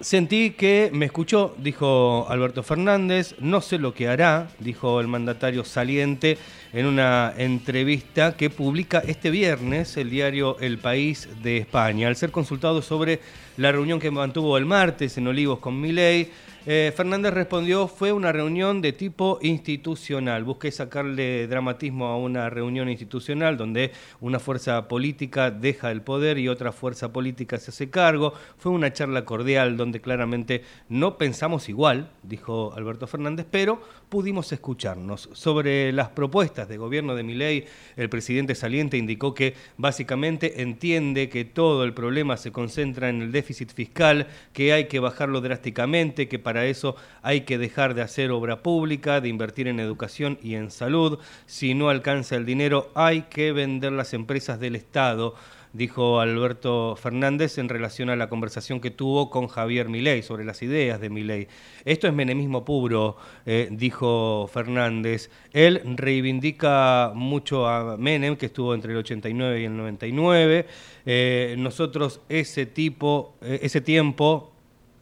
[0.00, 5.64] Sentí que me escuchó, dijo Alberto Fernández, no sé lo que hará, dijo el mandatario
[5.64, 6.36] saliente
[6.74, 12.08] en una entrevista que publica este viernes el diario El País de España.
[12.08, 13.20] Al ser consultado sobre
[13.56, 16.30] la reunión que mantuvo el martes en Olivos con Milei,
[16.68, 20.42] eh, Fernández respondió, fue una reunión de tipo institucional.
[20.42, 26.48] Busqué sacarle dramatismo a una reunión institucional donde una fuerza política deja el poder y
[26.48, 28.34] otra fuerza política se hace cargo.
[28.58, 35.28] Fue una charla cordial donde claramente no pensamos igual, dijo Alberto Fernández, pero pudimos escucharnos.
[35.34, 41.44] Sobre las propuestas de gobierno de Milei, el presidente saliente indicó que básicamente entiende que
[41.44, 46.40] todo el problema se concentra en el déficit fiscal, que hay que bajarlo drásticamente, que
[46.40, 50.70] para eso hay que dejar de hacer obra pública, de invertir en educación y en
[50.70, 51.18] salud.
[51.44, 55.34] Si no alcanza el dinero, hay que vender las empresas del Estado
[55.76, 60.62] dijo Alberto Fernández en relación a la conversación que tuvo con Javier Milei sobre las
[60.62, 61.48] ideas de Milei.
[61.84, 65.30] Esto es menemismo puro, eh, dijo Fernández.
[65.52, 70.66] Él reivindica mucho a Menem, que estuvo entre el 89 y el 99.
[71.04, 74.55] Eh, nosotros ese tipo, eh, ese tiempo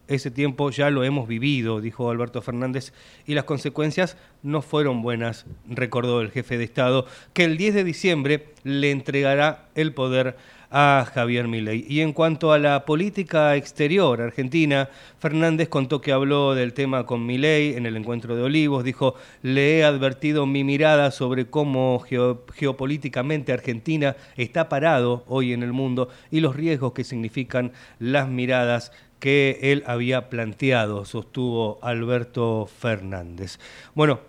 [0.07, 2.93] ese tiempo ya lo hemos vivido, dijo Alberto Fernández,
[3.25, 7.83] y las consecuencias no fueron buenas, recordó el jefe de Estado, que el 10 de
[7.83, 10.35] diciembre le entregará el poder
[10.77, 11.85] a Javier Milei.
[11.87, 17.25] Y en cuanto a la política exterior argentina, Fernández contó que habló del tema con
[17.25, 22.43] Milei en el encuentro de Olivos, dijo, le he advertido mi mirada sobre cómo geo
[22.53, 28.91] geopolíticamente Argentina está parado hoy en el mundo y los riesgos que significan las miradas
[29.19, 33.59] que él había planteado, sostuvo Alberto Fernández.
[33.93, 34.19] Bueno,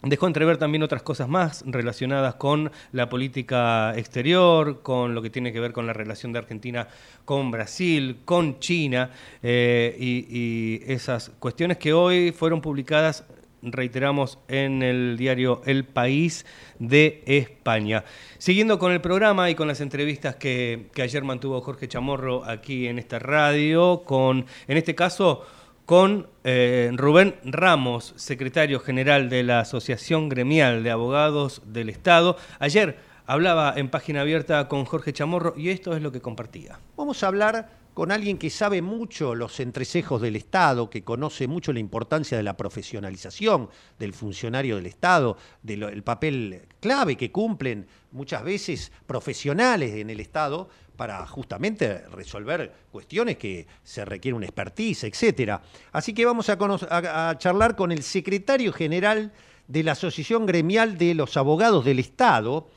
[0.00, 5.52] Dejó entrever también otras cosas más relacionadas con la política exterior, con lo que tiene
[5.52, 6.86] que ver con la relación de Argentina
[7.24, 9.10] con Brasil, con China
[9.42, 13.24] eh, y, y esas cuestiones que hoy fueron publicadas
[13.62, 16.46] reiteramos, en el diario El País
[16.78, 18.04] de España.
[18.38, 22.86] Siguiendo con el programa y con las entrevistas que, que, ayer mantuvo Jorge Chamorro aquí
[22.86, 25.46] en esta radio, con, en este caso,
[25.88, 32.36] con eh, Rubén Ramos, secretario general de la Asociación Gremial de Abogados del Estado.
[32.58, 36.78] Ayer hablaba en página abierta con Jorge Chamorro y esto es lo que compartía.
[36.94, 41.72] Vamos a hablar con alguien que sabe mucho los entresejos del Estado, que conoce mucho
[41.72, 48.44] la importancia de la profesionalización del funcionario del Estado, del papel clave que cumplen muchas
[48.44, 55.60] veces profesionales en el Estado para justamente resolver cuestiones que se requiere una expertise, etcétera.
[55.90, 59.32] Así que vamos a charlar con el secretario general
[59.66, 62.68] de la Asociación Gremial de los Abogados del Estado,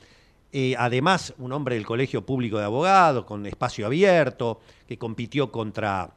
[0.52, 6.10] eh, además un hombre del Colegio Público de Abogados, con espacio abierto, que compitió contra,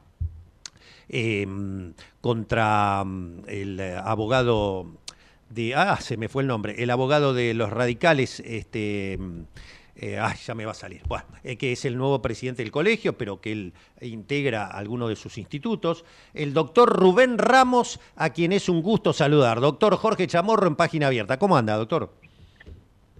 [1.08, 4.86] em, contra mm, el abogado
[5.48, 9.42] de, ah, se me fue el nombre, el abogado de los radicales, este, mm,
[9.98, 12.70] eh, ay, ya me va a salir, bueno, eh, que es el nuevo presidente del
[12.70, 13.72] colegio, pero que él
[14.02, 19.60] integra alguno de sus institutos, el doctor Rubén Ramos, a quien es un gusto saludar.
[19.60, 21.38] Doctor Jorge Chamorro en página abierta.
[21.38, 22.12] ¿Cómo anda, doctor?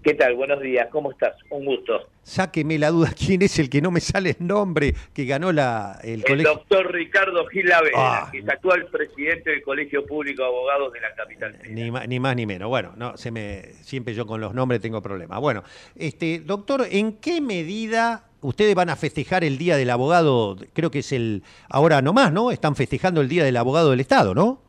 [0.07, 0.37] ¿Qué tal?
[0.37, 1.35] Buenos días, ¿cómo estás?
[1.51, 2.09] Un gusto.
[2.23, 5.99] Sáqueme la duda, ¿quién es el que no me sale el nombre que ganó la,
[6.05, 8.29] el, el doctor Ricardo Gil ah.
[8.31, 11.59] que es actual presidente del Colegio Público de Abogados de la capital.
[11.69, 12.69] Ni, ni, más ni menos.
[12.69, 15.41] Bueno, no, se me, siempre yo con los nombres tengo problemas.
[15.41, 15.65] Bueno,
[15.97, 20.57] este, doctor, ¿en qué medida ustedes van a festejar el Día del Abogado?
[20.73, 22.53] Creo que es el, ahora nomás, ¿no?
[22.53, 24.63] Están festejando el Día del Abogado del Estado, ¿no?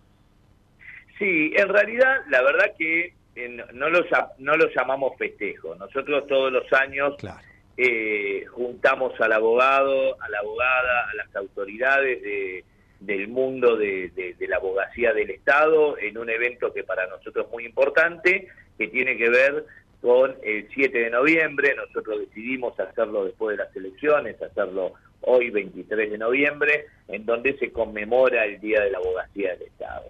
[1.19, 3.16] Sí, en realidad, la verdad que
[3.73, 4.05] no, lo,
[4.39, 5.75] no lo llamamos festejo.
[5.75, 7.15] Nosotros todos los años
[7.77, 12.63] eh, juntamos al abogado, a la abogada, a las autoridades de,
[12.99, 17.51] del mundo de, de, la abogacía del Estado en un evento que para nosotros es
[17.51, 19.65] muy importante, que tiene que ver
[20.01, 21.75] con el 7 de noviembre.
[21.75, 27.71] Nosotros decidimos hacerlo después de las elecciones, hacerlo hoy 23 de noviembre, en donde se
[27.71, 30.09] conmemora el Día de la Abogacía del Estado.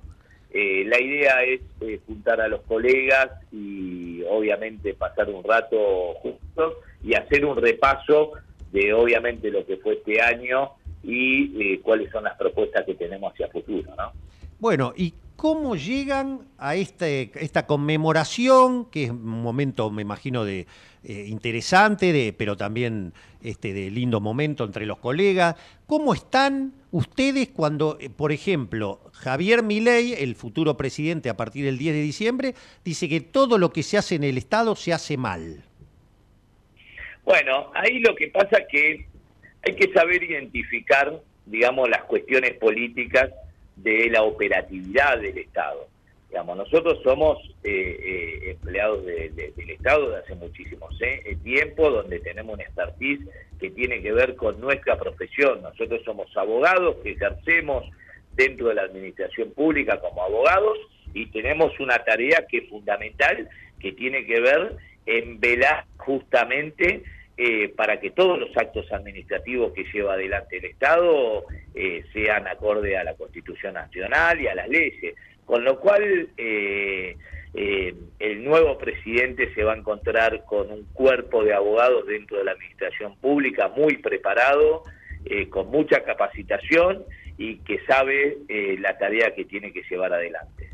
[0.51, 6.75] Eh, la idea es eh, juntar a los colegas y obviamente pasar un rato juntos
[7.03, 8.31] y hacer un repaso
[8.71, 10.71] de obviamente lo que fue este año
[11.03, 14.11] y eh, cuáles son las propuestas que tenemos hacia futuro, ¿no?
[14.59, 20.67] Bueno, ¿y cómo llegan a este, esta conmemoración, que es un momento, me imagino, de
[21.07, 25.55] interesante, de, pero también este, de lindo momento entre los colegas?
[25.85, 31.95] ¿Cómo están ustedes cuando, por ejemplo, Javier Milei, el futuro presidente a partir del 10
[31.95, 35.63] de diciembre, dice que todo lo que se hace en el Estado se hace mal.
[37.23, 39.05] Bueno, ahí lo que pasa que
[39.65, 43.29] hay que saber identificar, digamos, las cuestiones políticas
[43.77, 45.87] de la operatividad del Estado.
[46.29, 51.37] Digamos, nosotros somos eh, eh, empleados del Estado de hace muchísimos ¿eh?
[51.43, 53.21] tiempo, donde tenemos un expertise
[53.59, 55.61] que tiene que ver con nuestra profesión.
[55.61, 57.85] Nosotros somos abogados que ejercemos
[58.35, 60.77] dentro de la administración pública como abogados
[61.13, 63.49] y tenemos una tarea que es fundamental,
[63.79, 64.75] que tiene que ver
[65.05, 67.03] en velar justamente
[67.37, 72.97] eh, para que todos los actos administrativos que lleva adelante el Estado eh, sean acorde
[72.97, 75.15] a la Constitución Nacional y a las leyes.
[75.45, 77.15] Con lo cual, eh,
[78.19, 82.51] el nuevo presidente se va a encontrar con un cuerpo de abogados dentro de la
[82.51, 84.83] administración pública muy preparado,
[85.49, 87.03] con mucha capacitación
[87.37, 90.69] y que sabe eh, la tarea que tiene que llevar adelante.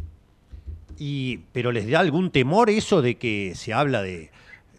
[0.98, 4.30] Y, pero les da algún temor eso de que se habla de,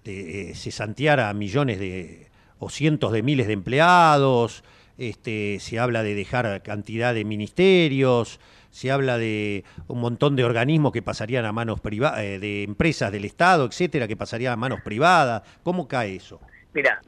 [0.05, 2.29] de eh, a millones de
[2.59, 4.65] o cientos de miles de empleados,
[4.97, 8.39] este, se habla de dejar cantidad de ministerios,
[8.71, 13.13] se habla de un montón de organismos que pasarían a manos privadas, eh, de empresas
[13.13, 15.43] del Estado, etcétera, que pasarían a manos privadas.
[15.63, 16.41] ¿Cómo cae eso?
[16.73, 17.01] Mira,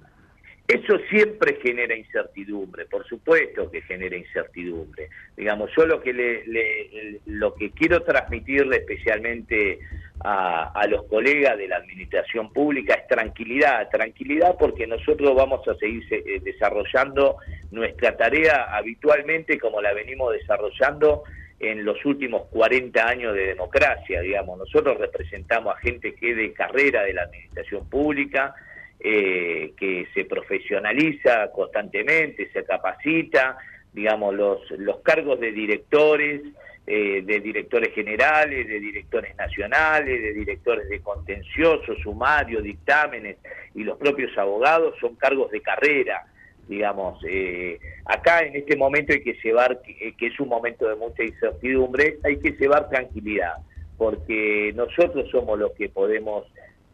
[0.69, 5.09] eso siempre genera incertidumbre, por supuesto que genera incertidumbre.
[5.37, 9.79] Digamos, yo lo que le, lo que quiero transmitirle especialmente
[10.21, 16.03] a, los colegas de la administración pública es tranquilidad, tranquilidad porque nosotros vamos a seguir
[16.11, 17.37] eh, desarrollando
[17.71, 21.23] nuestra tarea habitualmente como la venimos desarrollando
[21.61, 24.59] en los últimos 40 años de democracia, digamos.
[24.59, 28.55] Nosotros representamos a gente que es de carrera de la administración pública,
[29.01, 33.59] eh, que se profesionaliza constantemente, se capacita,
[33.93, 36.43] digamos, los, los cargos de directores,
[36.87, 43.37] eh, de directores generales, de directores nacionales, de directores de contencioso, sumario, dictámenes
[43.75, 46.25] y los propios abogados son cargos de carrera.
[46.69, 51.23] Digamos, eh, acá en este momento hay que llevar, que es un momento de mucha
[51.23, 53.55] incertidumbre, hay que llevar tranquilidad,
[53.99, 56.45] porque nosotros somos los que podemos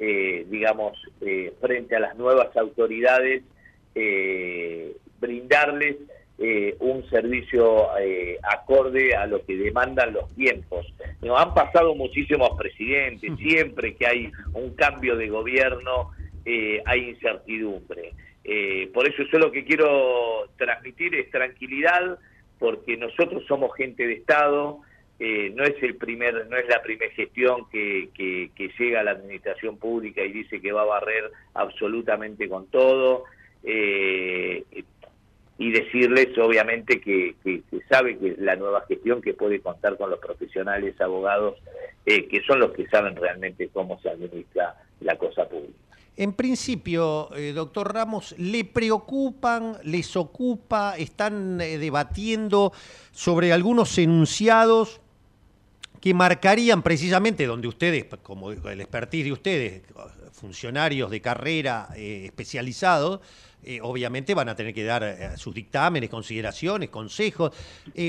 [0.04, 3.44] eh, digamos, eh, frente a las nuevas autoridades,
[3.94, 5.96] eh, brindarles
[6.80, 7.86] un servicio
[8.42, 10.84] acorde a lo que demandan los tiempos.
[11.20, 16.10] Nos han pasado muchísimos presidentes, siempre que hay un cambio de gobierno
[16.84, 18.12] hay incertidumbre.
[18.92, 22.18] por eso yo lo que quiero transmitir es tranquilidad,
[22.58, 24.80] porque nosotros somos gente de Estado,
[25.24, 29.12] eh, no es el primer no es la primera gestión que, que, llega a la
[29.12, 33.22] administración pública y dice que va a barrer absolutamente con todo
[33.62, 34.64] eh,
[35.58, 37.36] y decirles obviamente que,
[37.88, 41.56] sabe que la nueva gestión que puede contar con los profesionales abogados
[42.04, 45.78] eh, que son los que saben realmente cómo se administra la cosa pública.
[46.16, 52.72] En principio, doctor Ramos, ¿le preocupan, les ocupa, están debatiendo
[53.12, 55.00] sobre algunos enunciados
[56.02, 59.82] que marcarían precisamente donde ustedes, como el expertise de ustedes,
[60.32, 63.20] funcionarios de carrera especializados,
[63.82, 67.52] obviamente van a tener que dar sus dictámenes, consideraciones, consejos.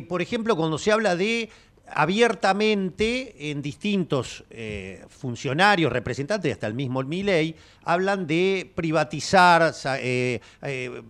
[0.09, 1.51] por ejemplo, cuando se habla de
[1.87, 11.01] abiertamente en distintos eh, funcionarios, representantes, hasta el mismo Miley, hablan de privatizar, eh, eh,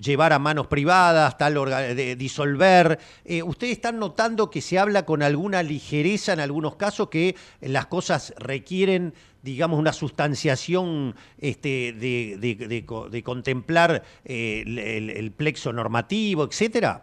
[0.00, 1.54] llevar a manos privadas, tal
[1.96, 2.98] de disolver.
[3.44, 8.34] ¿Ustedes están notando que se habla con alguna ligereza en algunos casos que las cosas
[8.38, 17.02] requieren digamos, una sustanciación este, de, contemplar el, el plexo normativo, etcétera?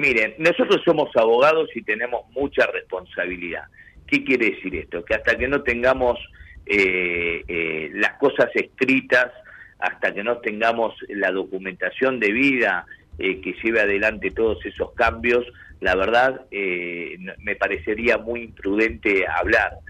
[0.00, 3.64] Miren, nosotros somos abogados y tenemos mucha responsabilidad.
[4.06, 5.04] ¿Qué quiere decir esto?
[5.04, 6.18] Que hasta que no tengamos
[6.64, 9.30] eh, eh, las cosas escritas,
[9.78, 12.86] hasta que no tengamos la documentación de vida
[13.18, 15.44] eh, que lleve adelante todos esos cambios,
[15.80, 19.80] la verdad me parecería muy imprudente hablar.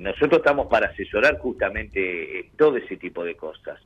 [0.00, 3.78] nosotros estamos para asesorar justamente todo ese tipo de cosas.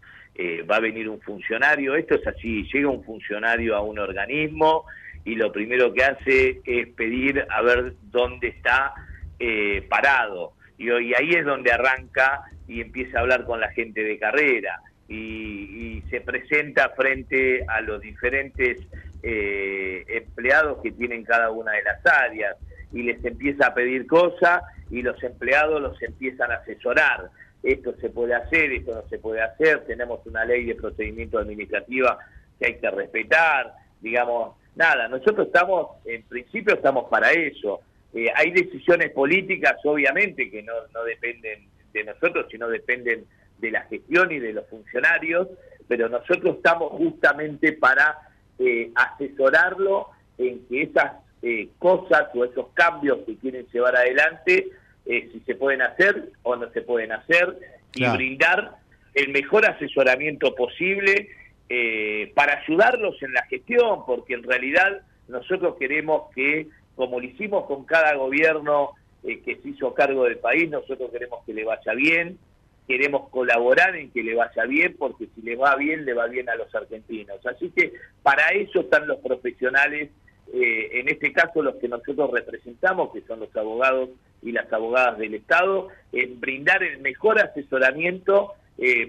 [0.70, 4.84] va a venir un funcionario, esto es así, llega un funcionario a un organismo,
[5.26, 8.94] y lo primero que hace es pedir a ver dónde está
[9.40, 10.52] eh, parado.
[10.78, 16.02] Y, ahí es donde arranca y empieza a hablar con la gente de carrera y,
[16.10, 18.78] se presenta frente a los diferentes
[19.24, 22.56] eh, empleados que tienen cada una de las áreas
[22.92, 27.30] y les empieza a pedir cosas y los empleados los empiezan a asesorar.
[27.64, 32.16] Esto se puede hacer, esto no se puede hacer, tenemos una ley de procedimiento administrativa
[32.60, 37.80] que hay que respetar, digamos, nada, nosotros estamos, en principio estamos para eso.
[38.14, 43.24] Eh, hay decisiones políticas, obviamente, que no, no dependen de nosotros, sino dependen
[43.58, 45.48] de la gestión y de los funcionarios,
[45.88, 48.18] pero nosotros estamos justamente para
[48.58, 51.12] eh, asesorarlo en que esas
[51.42, 54.68] eh, cosas o esos cambios que quieren llevar adelante,
[55.04, 57.56] si se pueden hacer o no se pueden hacer,
[57.94, 58.72] y brindar
[59.14, 61.30] el mejor asesoramiento posible
[61.68, 67.66] eh, para ayudarlos en la gestión, porque en realidad nosotros queremos que, como lo hicimos
[67.66, 68.90] con cada gobierno
[69.24, 72.38] eh, que se hizo cargo del país, nosotros queremos que le vaya bien,
[72.86, 76.48] queremos colaborar en que le vaya bien, porque si le va bien, le va bien
[76.48, 77.44] a los argentinos.
[77.44, 77.92] Así que
[78.22, 80.10] para eso están los profesionales,
[80.54, 84.10] eh, en este caso los que nosotros representamos, que son los abogados
[84.40, 88.52] y las abogadas del Estado, en brindar el mejor asesoramiento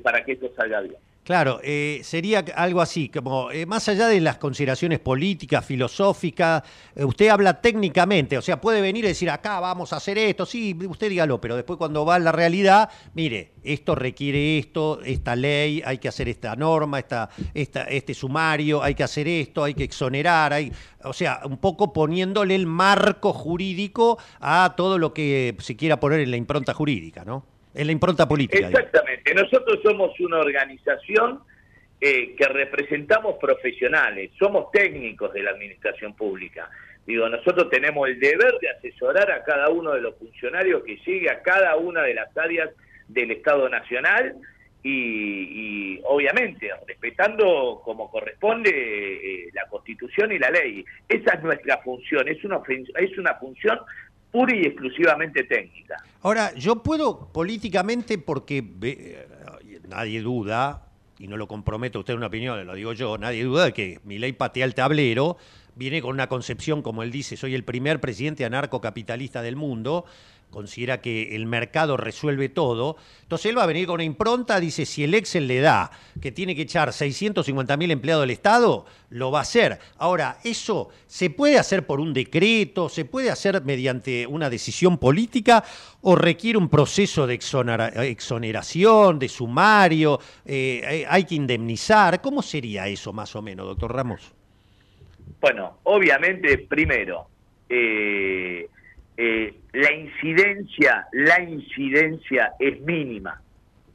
[0.02, 0.96] para que esto salga bien.
[1.28, 6.64] Claro, eh, sería algo así, como eh, más allá de las consideraciones políticas, filosóficas,
[6.96, 10.46] eh, usted habla técnicamente, o sea, puede venir y decir, acá vamos a hacer esto,
[10.46, 15.36] sí, usted dígalo, pero después cuando va a la realidad, mire, esto requiere esto, esta
[15.36, 19.74] ley, hay que hacer esta norma, esta, esta, este sumario, hay que hacer esto, hay
[19.74, 20.72] que exonerar, hay,
[21.04, 26.22] o sea, un poco poniéndole el marco jurídico a todo lo que se quiera poner
[26.22, 27.57] en la impronta jurídica, ¿no?
[27.74, 28.68] En la impronta política.
[28.68, 29.34] Exactamente.
[29.34, 31.42] Nosotros somos una organización
[32.00, 36.70] eh, que representamos profesionales, somos técnicos de la administración pública.
[37.06, 41.30] Digo, nosotros tenemos el deber de asesorar a cada uno de los funcionarios que llegue
[41.30, 42.70] a cada una de las áreas
[43.08, 44.36] del Estado Nacional
[44.84, 50.86] y, obviamente respetando como corresponde eh, la Constitución y la ley.
[51.10, 52.62] Esa es nuestra función, es una,
[53.00, 53.80] es una función
[54.32, 56.04] pura y exclusivamente técnica.
[56.22, 59.28] Ahora, yo puedo políticamente, porque eh,
[59.88, 60.88] nadie duda,
[61.20, 64.00] y no lo comprometo usted en una opinión, lo digo yo, nadie duda de que
[64.04, 65.38] mi ley patea el tablero,
[65.76, 70.06] viene con una concepción, como él dice, soy el primer presidente anarcocapitalista del mundo,
[70.50, 72.98] considera que el mercado resuelve todo.
[73.22, 75.92] Entonces él va a venir con una impronta, dice, si el Excel le da
[76.22, 79.80] que tiene que echar 650 mil empleados del Estado, lo va a hacer.
[79.98, 85.64] Ahora, eso se puede hacer por un decreto, se puede hacer mediante una decisión política
[86.02, 92.22] o requiere un proceso de exoneración, de sumario, eh, hay que indemnizar.
[92.22, 94.34] ¿Cómo sería eso más o menos, doctor Ramos?
[95.40, 97.28] Bueno, obviamente, primero,
[97.70, 98.70] eh,
[99.18, 103.42] eh, la incidencia, la incidencia es mínima,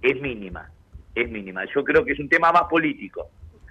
[0.03, 0.71] es mínima,
[1.15, 1.65] es mínima.
[1.75, 3.29] Yo creo que es un tema más político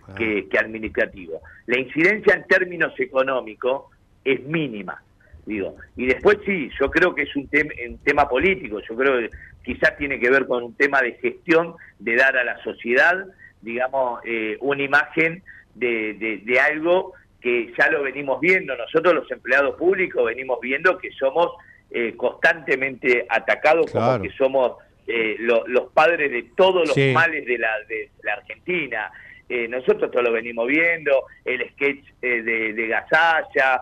[0.08, 0.16] ah.
[0.16, 1.42] que, administrativo.
[1.68, 3.84] La incidencia en términos económicos
[4.24, 5.02] es mínima,
[5.46, 5.76] digo.
[5.98, 7.50] Y después sí, yo creo que es un,
[7.90, 9.30] un tema político, yo creo que
[9.64, 13.28] quizás tiene que ver con un tema de gestión, de dar a la sociedad
[13.62, 15.44] digamos, eh, una imagen
[15.76, 18.76] de, de, algo que ya lo venimos viendo.
[18.76, 21.52] Nosotros los empleados públicos venimos viendo que somos
[21.90, 24.74] eh, constantemente atacados, como que somos
[25.08, 29.12] eh, los padres de todos los males de la, de la Argentina.
[29.70, 33.82] nosotros todo lo venimos viendo, el sketch de, de Gasalla,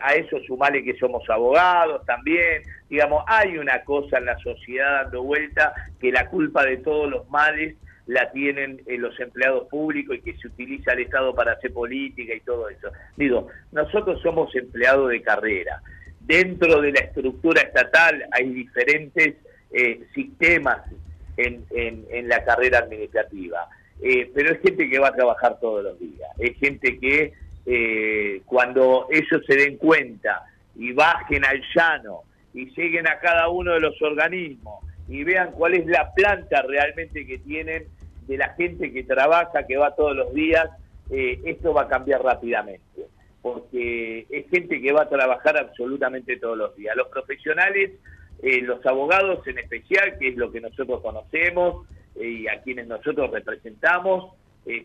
[0.00, 2.62] a eso sumale que somos abogados también.
[2.88, 7.28] Digamos, hay una cosa en la sociedad dando vuelta que la culpa de todos los
[7.30, 7.76] males
[8.06, 12.34] la tienen eh, los empleados públicos y que se utiliza el Estado para hacer política
[12.34, 12.90] y todo eso.
[13.16, 15.80] Digo, nosotros somos empleados de carrera.
[16.20, 19.36] Dentro de la estructura estatal hay diferentes
[19.72, 20.82] eh, sistemas
[21.36, 23.66] en, la carrera administrativa,
[24.02, 27.32] eh, pero es gente que va a trabajar todos los días, es gente que
[28.44, 30.44] cuando ellos se den cuenta
[30.74, 32.22] y bajen al llano
[32.52, 37.26] y lleguen a cada uno de los organismos y vean cuál es la planta realmente
[37.26, 37.84] que tienen
[38.26, 40.70] de la gente que trabaja, que va todos los días,
[41.10, 43.02] eh, esto va a cambiar rápidamente,
[43.42, 46.96] porque es gente que va a trabajar absolutamente todos los días.
[46.96, 47.90] Los profesionales,
[48.42, 51.86] eh, los abogados en especial, que es lo que nosotros conocemos
[52.16, 54.32] eh, y a quienes nosotros representamos,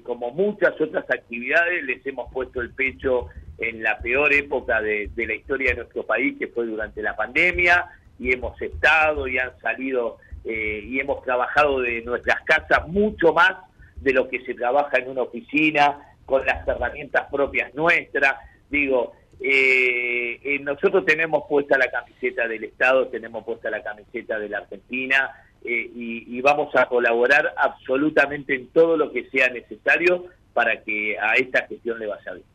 [0.01, 3.27] como muchas otras actividades, les hemos puesto el pecho
[3.59, 7.15] en la peor época de, de la historia de nuestro país, que fue durante la
[7.15, 7.85] pandemia,
[8.19, 10.17] y hemos estado y han salido
[10.49, 13.53] eh, y hemos trabajado de nuestras casas mucho más
[13.97, 18.35] de lo que se trabaja en una oficina con las herramientas propias nuestras.
[18.69, 24.49] Digo, eh, eh, nosotros tenemos puesta la camiseta del Estado, tenemos puesta la camiseta de
[24.49, 25.31] la Argentina
[25.63, 31.67] y, vamos a colaborar absolutamente en todo lo que sea necesario para que a esta
[31.67, 32.45] gestión le vaya bien.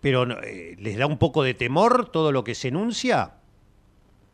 [0.00, 3.34] Pero ¿les da un poco de temor todo lo que se enuncia?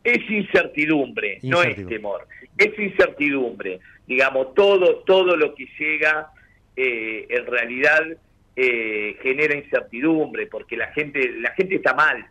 [0.02, 2.26] Es incertidumbre, no es temor,
[2.56, 3.80] es incertidumbre.
[4.06, 6.30] Digamos, todo, todo lo que llega
[6.76, 8.00] eh, en realidad
[8.56, 12.26] eh, genera incertidumbre, porque la gente, la gente está mal.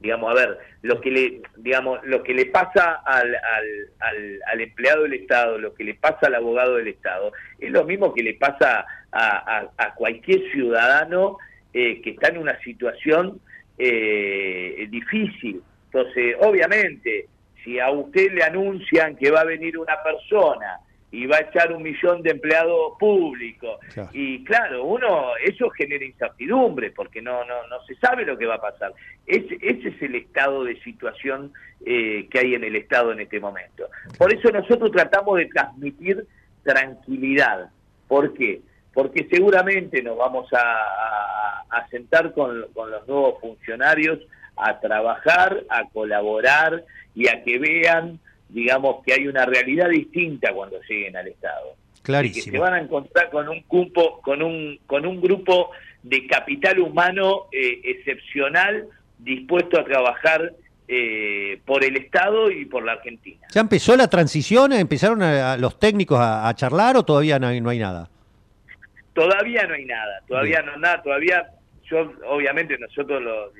[0.00, 5.04] Digamos, a ver, lo que le, digamos, lo que le pasa al, al, al, empleado
[5.04, 8.34] del Estado, lo que le pasa al abogado del Estado, es lo mismo que le
[8.34, 11.38] pasa a, a, cualquier ciudadano
[11.72, 13.40] eh, que está en una situación
[13.76, 15.62] difícil
[15.94, 17.28] entonces, obviamente,
[17.62, 20.80] si a usted le anuncian que va a venir una persona
[21.12, 23.78] y va a echar un millón de empleados públicos,
[24.12, 28.56] y claro, uno, eso genera incertidumbre, porque no, no, no se sabe lo que va
[28.56, 28.92] a pasar.
[29.24, 31.52] Ese, ese es el estado de situación
[31.86, 33.88] eh, que hay en el Estado en este momento.
[34.18, 36.26] Por eso nosotros tratamos de transmitir
[36.64, 37.70] tranquilidad.
[38.08, 38.62] ¿Por qué?
[38.92, 44.18] Porque seguramente nos vamos a, a, sentar con, con los nuevos funcionarios
[44.56, 46.84] a trabajar, a colaborar
[47.14, 51.76] y a que vean, digamos, que hay una realidad distinta cuando lleguen al Estado.
[52.02, 52.40] Clarísimo.
[52.40, 55.70] Y que se van a encontrar con un grupo, con un, con un grupo
[56.02, 58.86] de capital humano eh, excepcional
[59.18, 60.52] dispuesto a trabajar
[60.86, 63.46] eh, por el Estado y por la Argentina.
[63.50, 64.72] ¿Ya empezó la transición?
[64.72, 68.10] ¿Empezaron a, los técnicos a, charlar o todavía no hay, no hay nada?
[69.14, 71.46] Todavía no hay nada, todavía no nada, todavía
[71.90, 73.52] yo obviamente nosotros lo,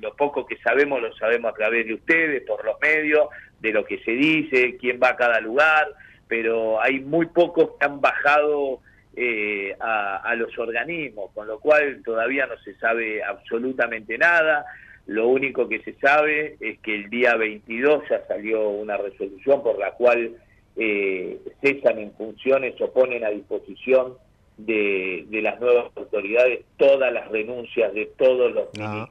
[0.00, 3.28] lo, poco que sabemos lo sabemos a través de ustedes, por los medios,
[3.60, 5.88] de lo que se dice, quién va a cada lugar,
[6.28, 8.80] pero hay muy pocos que han bajado
[9.16, 14.64] eh, a, los organismos, con lo cual todavía no se sabe absolutamente nada.
[15.06, 19.78] Lo único que se sabe es que el día 22 ya salió una resolución por
[19.78, 20.36] la cual
[20.76, 24.14] eh, cesan en funciones o ponen a disposición
[24.66, 28.68] de, las nuevas autoridades todas las renuncias de todos los,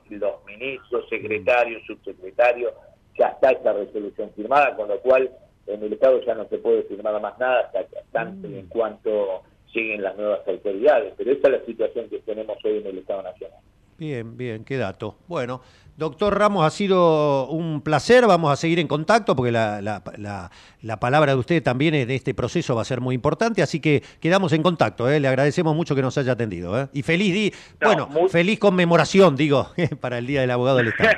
[0.10, 2.74] los ministros, secretarios, subsecretarios,
[3.18, 5.30] ya está esta resolución firmada, con lo cual
[5.68, 8.56] en el Estado ya no se puede firmar más nada hasta tanto mm.
[8.56, 9.43] en cuanto
[9.74, 11.14] lleguen las nuevas autoridades.
[11.18, 13.60] Pero esa es la situación que tenemos hoy en el Estado Nacional.
[13.97, 15.18] Bien, bien, qué dato.
[15.28, 15.62] Bueno,
[16.00, 21.34] doctor Ramos, ha sido un placer, vamos a seguir en contacto porque la, la, palabra
[21.34, 24.64] de usted también en este proceso va a ser muy importante, así que quedamos en
[24.64, 25.20] contacto, ¿eh?
[25.20, 26.82] le agradecemos mucho que nos haya atendido.
[26.82, 26.88] ¿eh?
[26.93, 31.18] Y feliz día, bueno, feliz conmemoración, digo, para el Día del Abogado del Estado.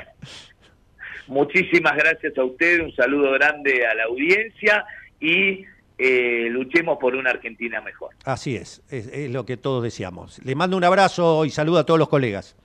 [1.28, 4.84] Muchísimas gracias a usted, un saludo grande a la audiencia
[5.20, 5.64] y
[5.96, 8.10] eh, luchemos por una Argentina mejor.
[8.24, 10.44] Así es, es, es, lo que todos deseamos.
[10.44, 12.56] Le mando un abrazo y saludo a todos los colegas.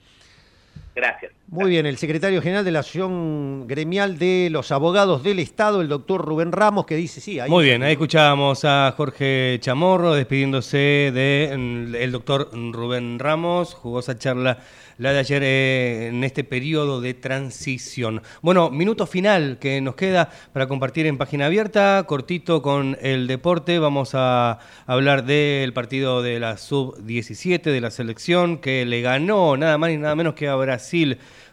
[0.98, 1.32] Gracias.
[1.50, 5.90] Muy bien, el secretario general de la Asociación Gremial de los Abogados del Estado, el
[5.90, 7.52] doctor Rubén Ramos, que dice, sí, ahí...
[7.52, 14.58] Muy bien, ahí escuchábamos a Jorge Chamorro despidiéndose del de doctor Rubén Ramos, jugosa charla
[14.98, 18.24] la de ayer eh, en este periodo de transición.
[18.42, 23.78] Bueno, minuto final que nos queda para compartir en página abierta, cortito con el deporte.
[23.78, 29.78] Vamos a hablar del partido de la sub-17 de la selección que le ganó nada
[29.78, 30.87] más y nada menos que a Brasil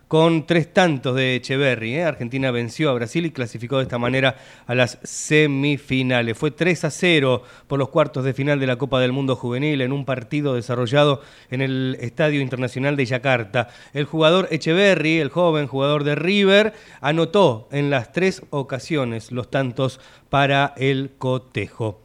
[0.08, 1.96] con tres tantos de Echeverry.
[1.96, 2.04] ¿eh?
[2.04, 6.38] Argentina venció a Brasil y clasificó de esta manera a las semifinales.
[6.38, 9.80] Fue 3 a 0 por los cuartos de final de la Copa del Mundo Juvenil
[9.80, 13.68] en un partido desarrollado en el Estadio Internacional de Yakarta.
[13.92, 20.00] El jugador Echeverry, el joven jugador de River, anotó en las tres ocasiones los tantos
[20.28, 22.03] para el cotejo.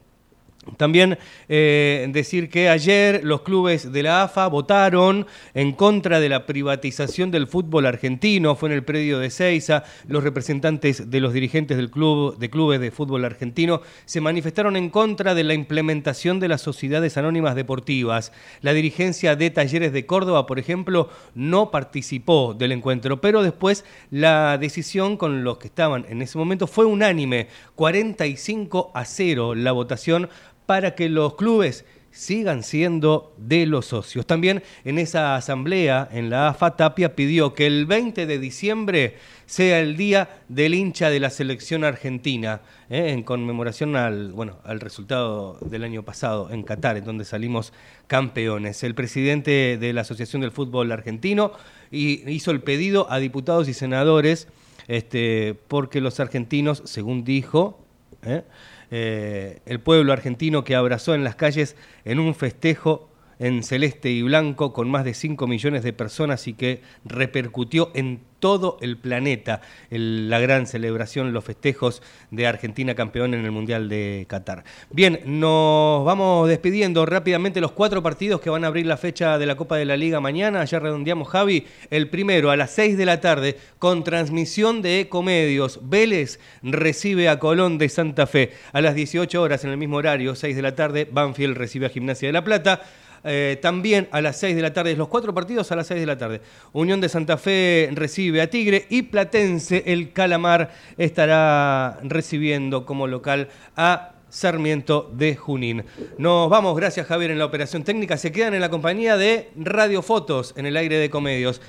[0.77, 1.17] También
[1.47, 7.31] eh, decir que ayer los clubes de la AFA votaron en contra de la privatización
[7.31, 8.55] del fútbol argentino.
[8.55, 9.83] Fue en el predio de Ceiza.
[10.07, 14.89] Los representantes de los dirigentes del club, de clubes de fútbol argentino se manifestaron en
[14.89, 18.31] contra de la implementación de las sociedades anónimas deportivas.
[18.61, 24.57] La dirigencia de Talleres de Córdoba, por ejemplo, no participó del encuentro, pero después la
[24.57, 27.47] decisión con los que estaban en ese momento fue unánime.
[27.75, 30.29] 45 a 0 la votación
[30.69, 34.27] para que los clubes sigan siendo de los socios.
[34.27, 39.15] También en esa asamblea en la AFA Tapia pidió que el 20 de diciembre
[39.47, 42.61] sea el día del hincha de la selección argentina,
[42.91, 43.09] ¿eh?
[43.09, 47.73] en conmemoración al, bueno, al resultado del año pasado en Qatar, en donde salimos
[48.05, 48.83] campeones.
[48.83, 51.53] El presidente de la Asociación del Fútbol Argentino
[51.89, 54.47] hizo el pedido a diputados y senadores
[54.87, 57.83] este, porque los argentinos, según dijo,
[58.23, 58.43] ¿eh?
[58.91, 61.75] Eh, el pueblo argentino que abrazó en las calles
[62.05, 63.08] en un festejo
[63.39, 68.19] en celeste y blanco con más de 5 millones de personas y que repercutió en
[68.39, 74.25] todo el planeta la gran celebración, los festejos de Argentina campeón en el Mundial de
[74.29, 74.63] Qatar.
[74.89, 79.45] Bien, nos vamos despidiendo rápidamente los cuatro partidos que van a abrir la fecha de
[79.45, 80.63] la Copa de la Liga mañana.
[80.65, 81.65] Ya redondeamos, Javi.
[81.89, 85.79] El primero a las 6 de la tarde con transmisión de Ecomedios.
[85.83, 88.53] Vélez recibe a Colón de Santa Fe.
[88.71, 91.89] A las 18 horas en el mismo horario, 6 de la tarde, Banfield recibe a
[91.89, 92.81] Gimnasia de la Plata.
[93.23, 96.05] Eh, también a las 6 de la tarde, los cuatro partidos a las 6 de
[96.05, 96.41] la tarde.
[96.73, 103.49] Unión de Santa Fe recibe a Tigre y Platense, el Calamar, estará recibiendo como local
[103.75, 105.83] a Sarmiento de Junín.
[106.17, 108.17] Nos vamos, gracias Javier en la operación técnica.
[108.17, 111.61] Se quedan en la compañía de Radio Fotos en el aire de Comedios.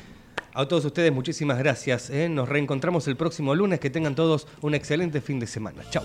[0.52, 2.10] A todos ustedes muchísimas gracias.
[2.10, 2.28] ¿eh?
[2.28, 3.80] Nos reencontramos el próximo lunes.
[3.80, 5.82] Que tengan todos un excelente fin de semana.
[5.90, 6.04] Chao.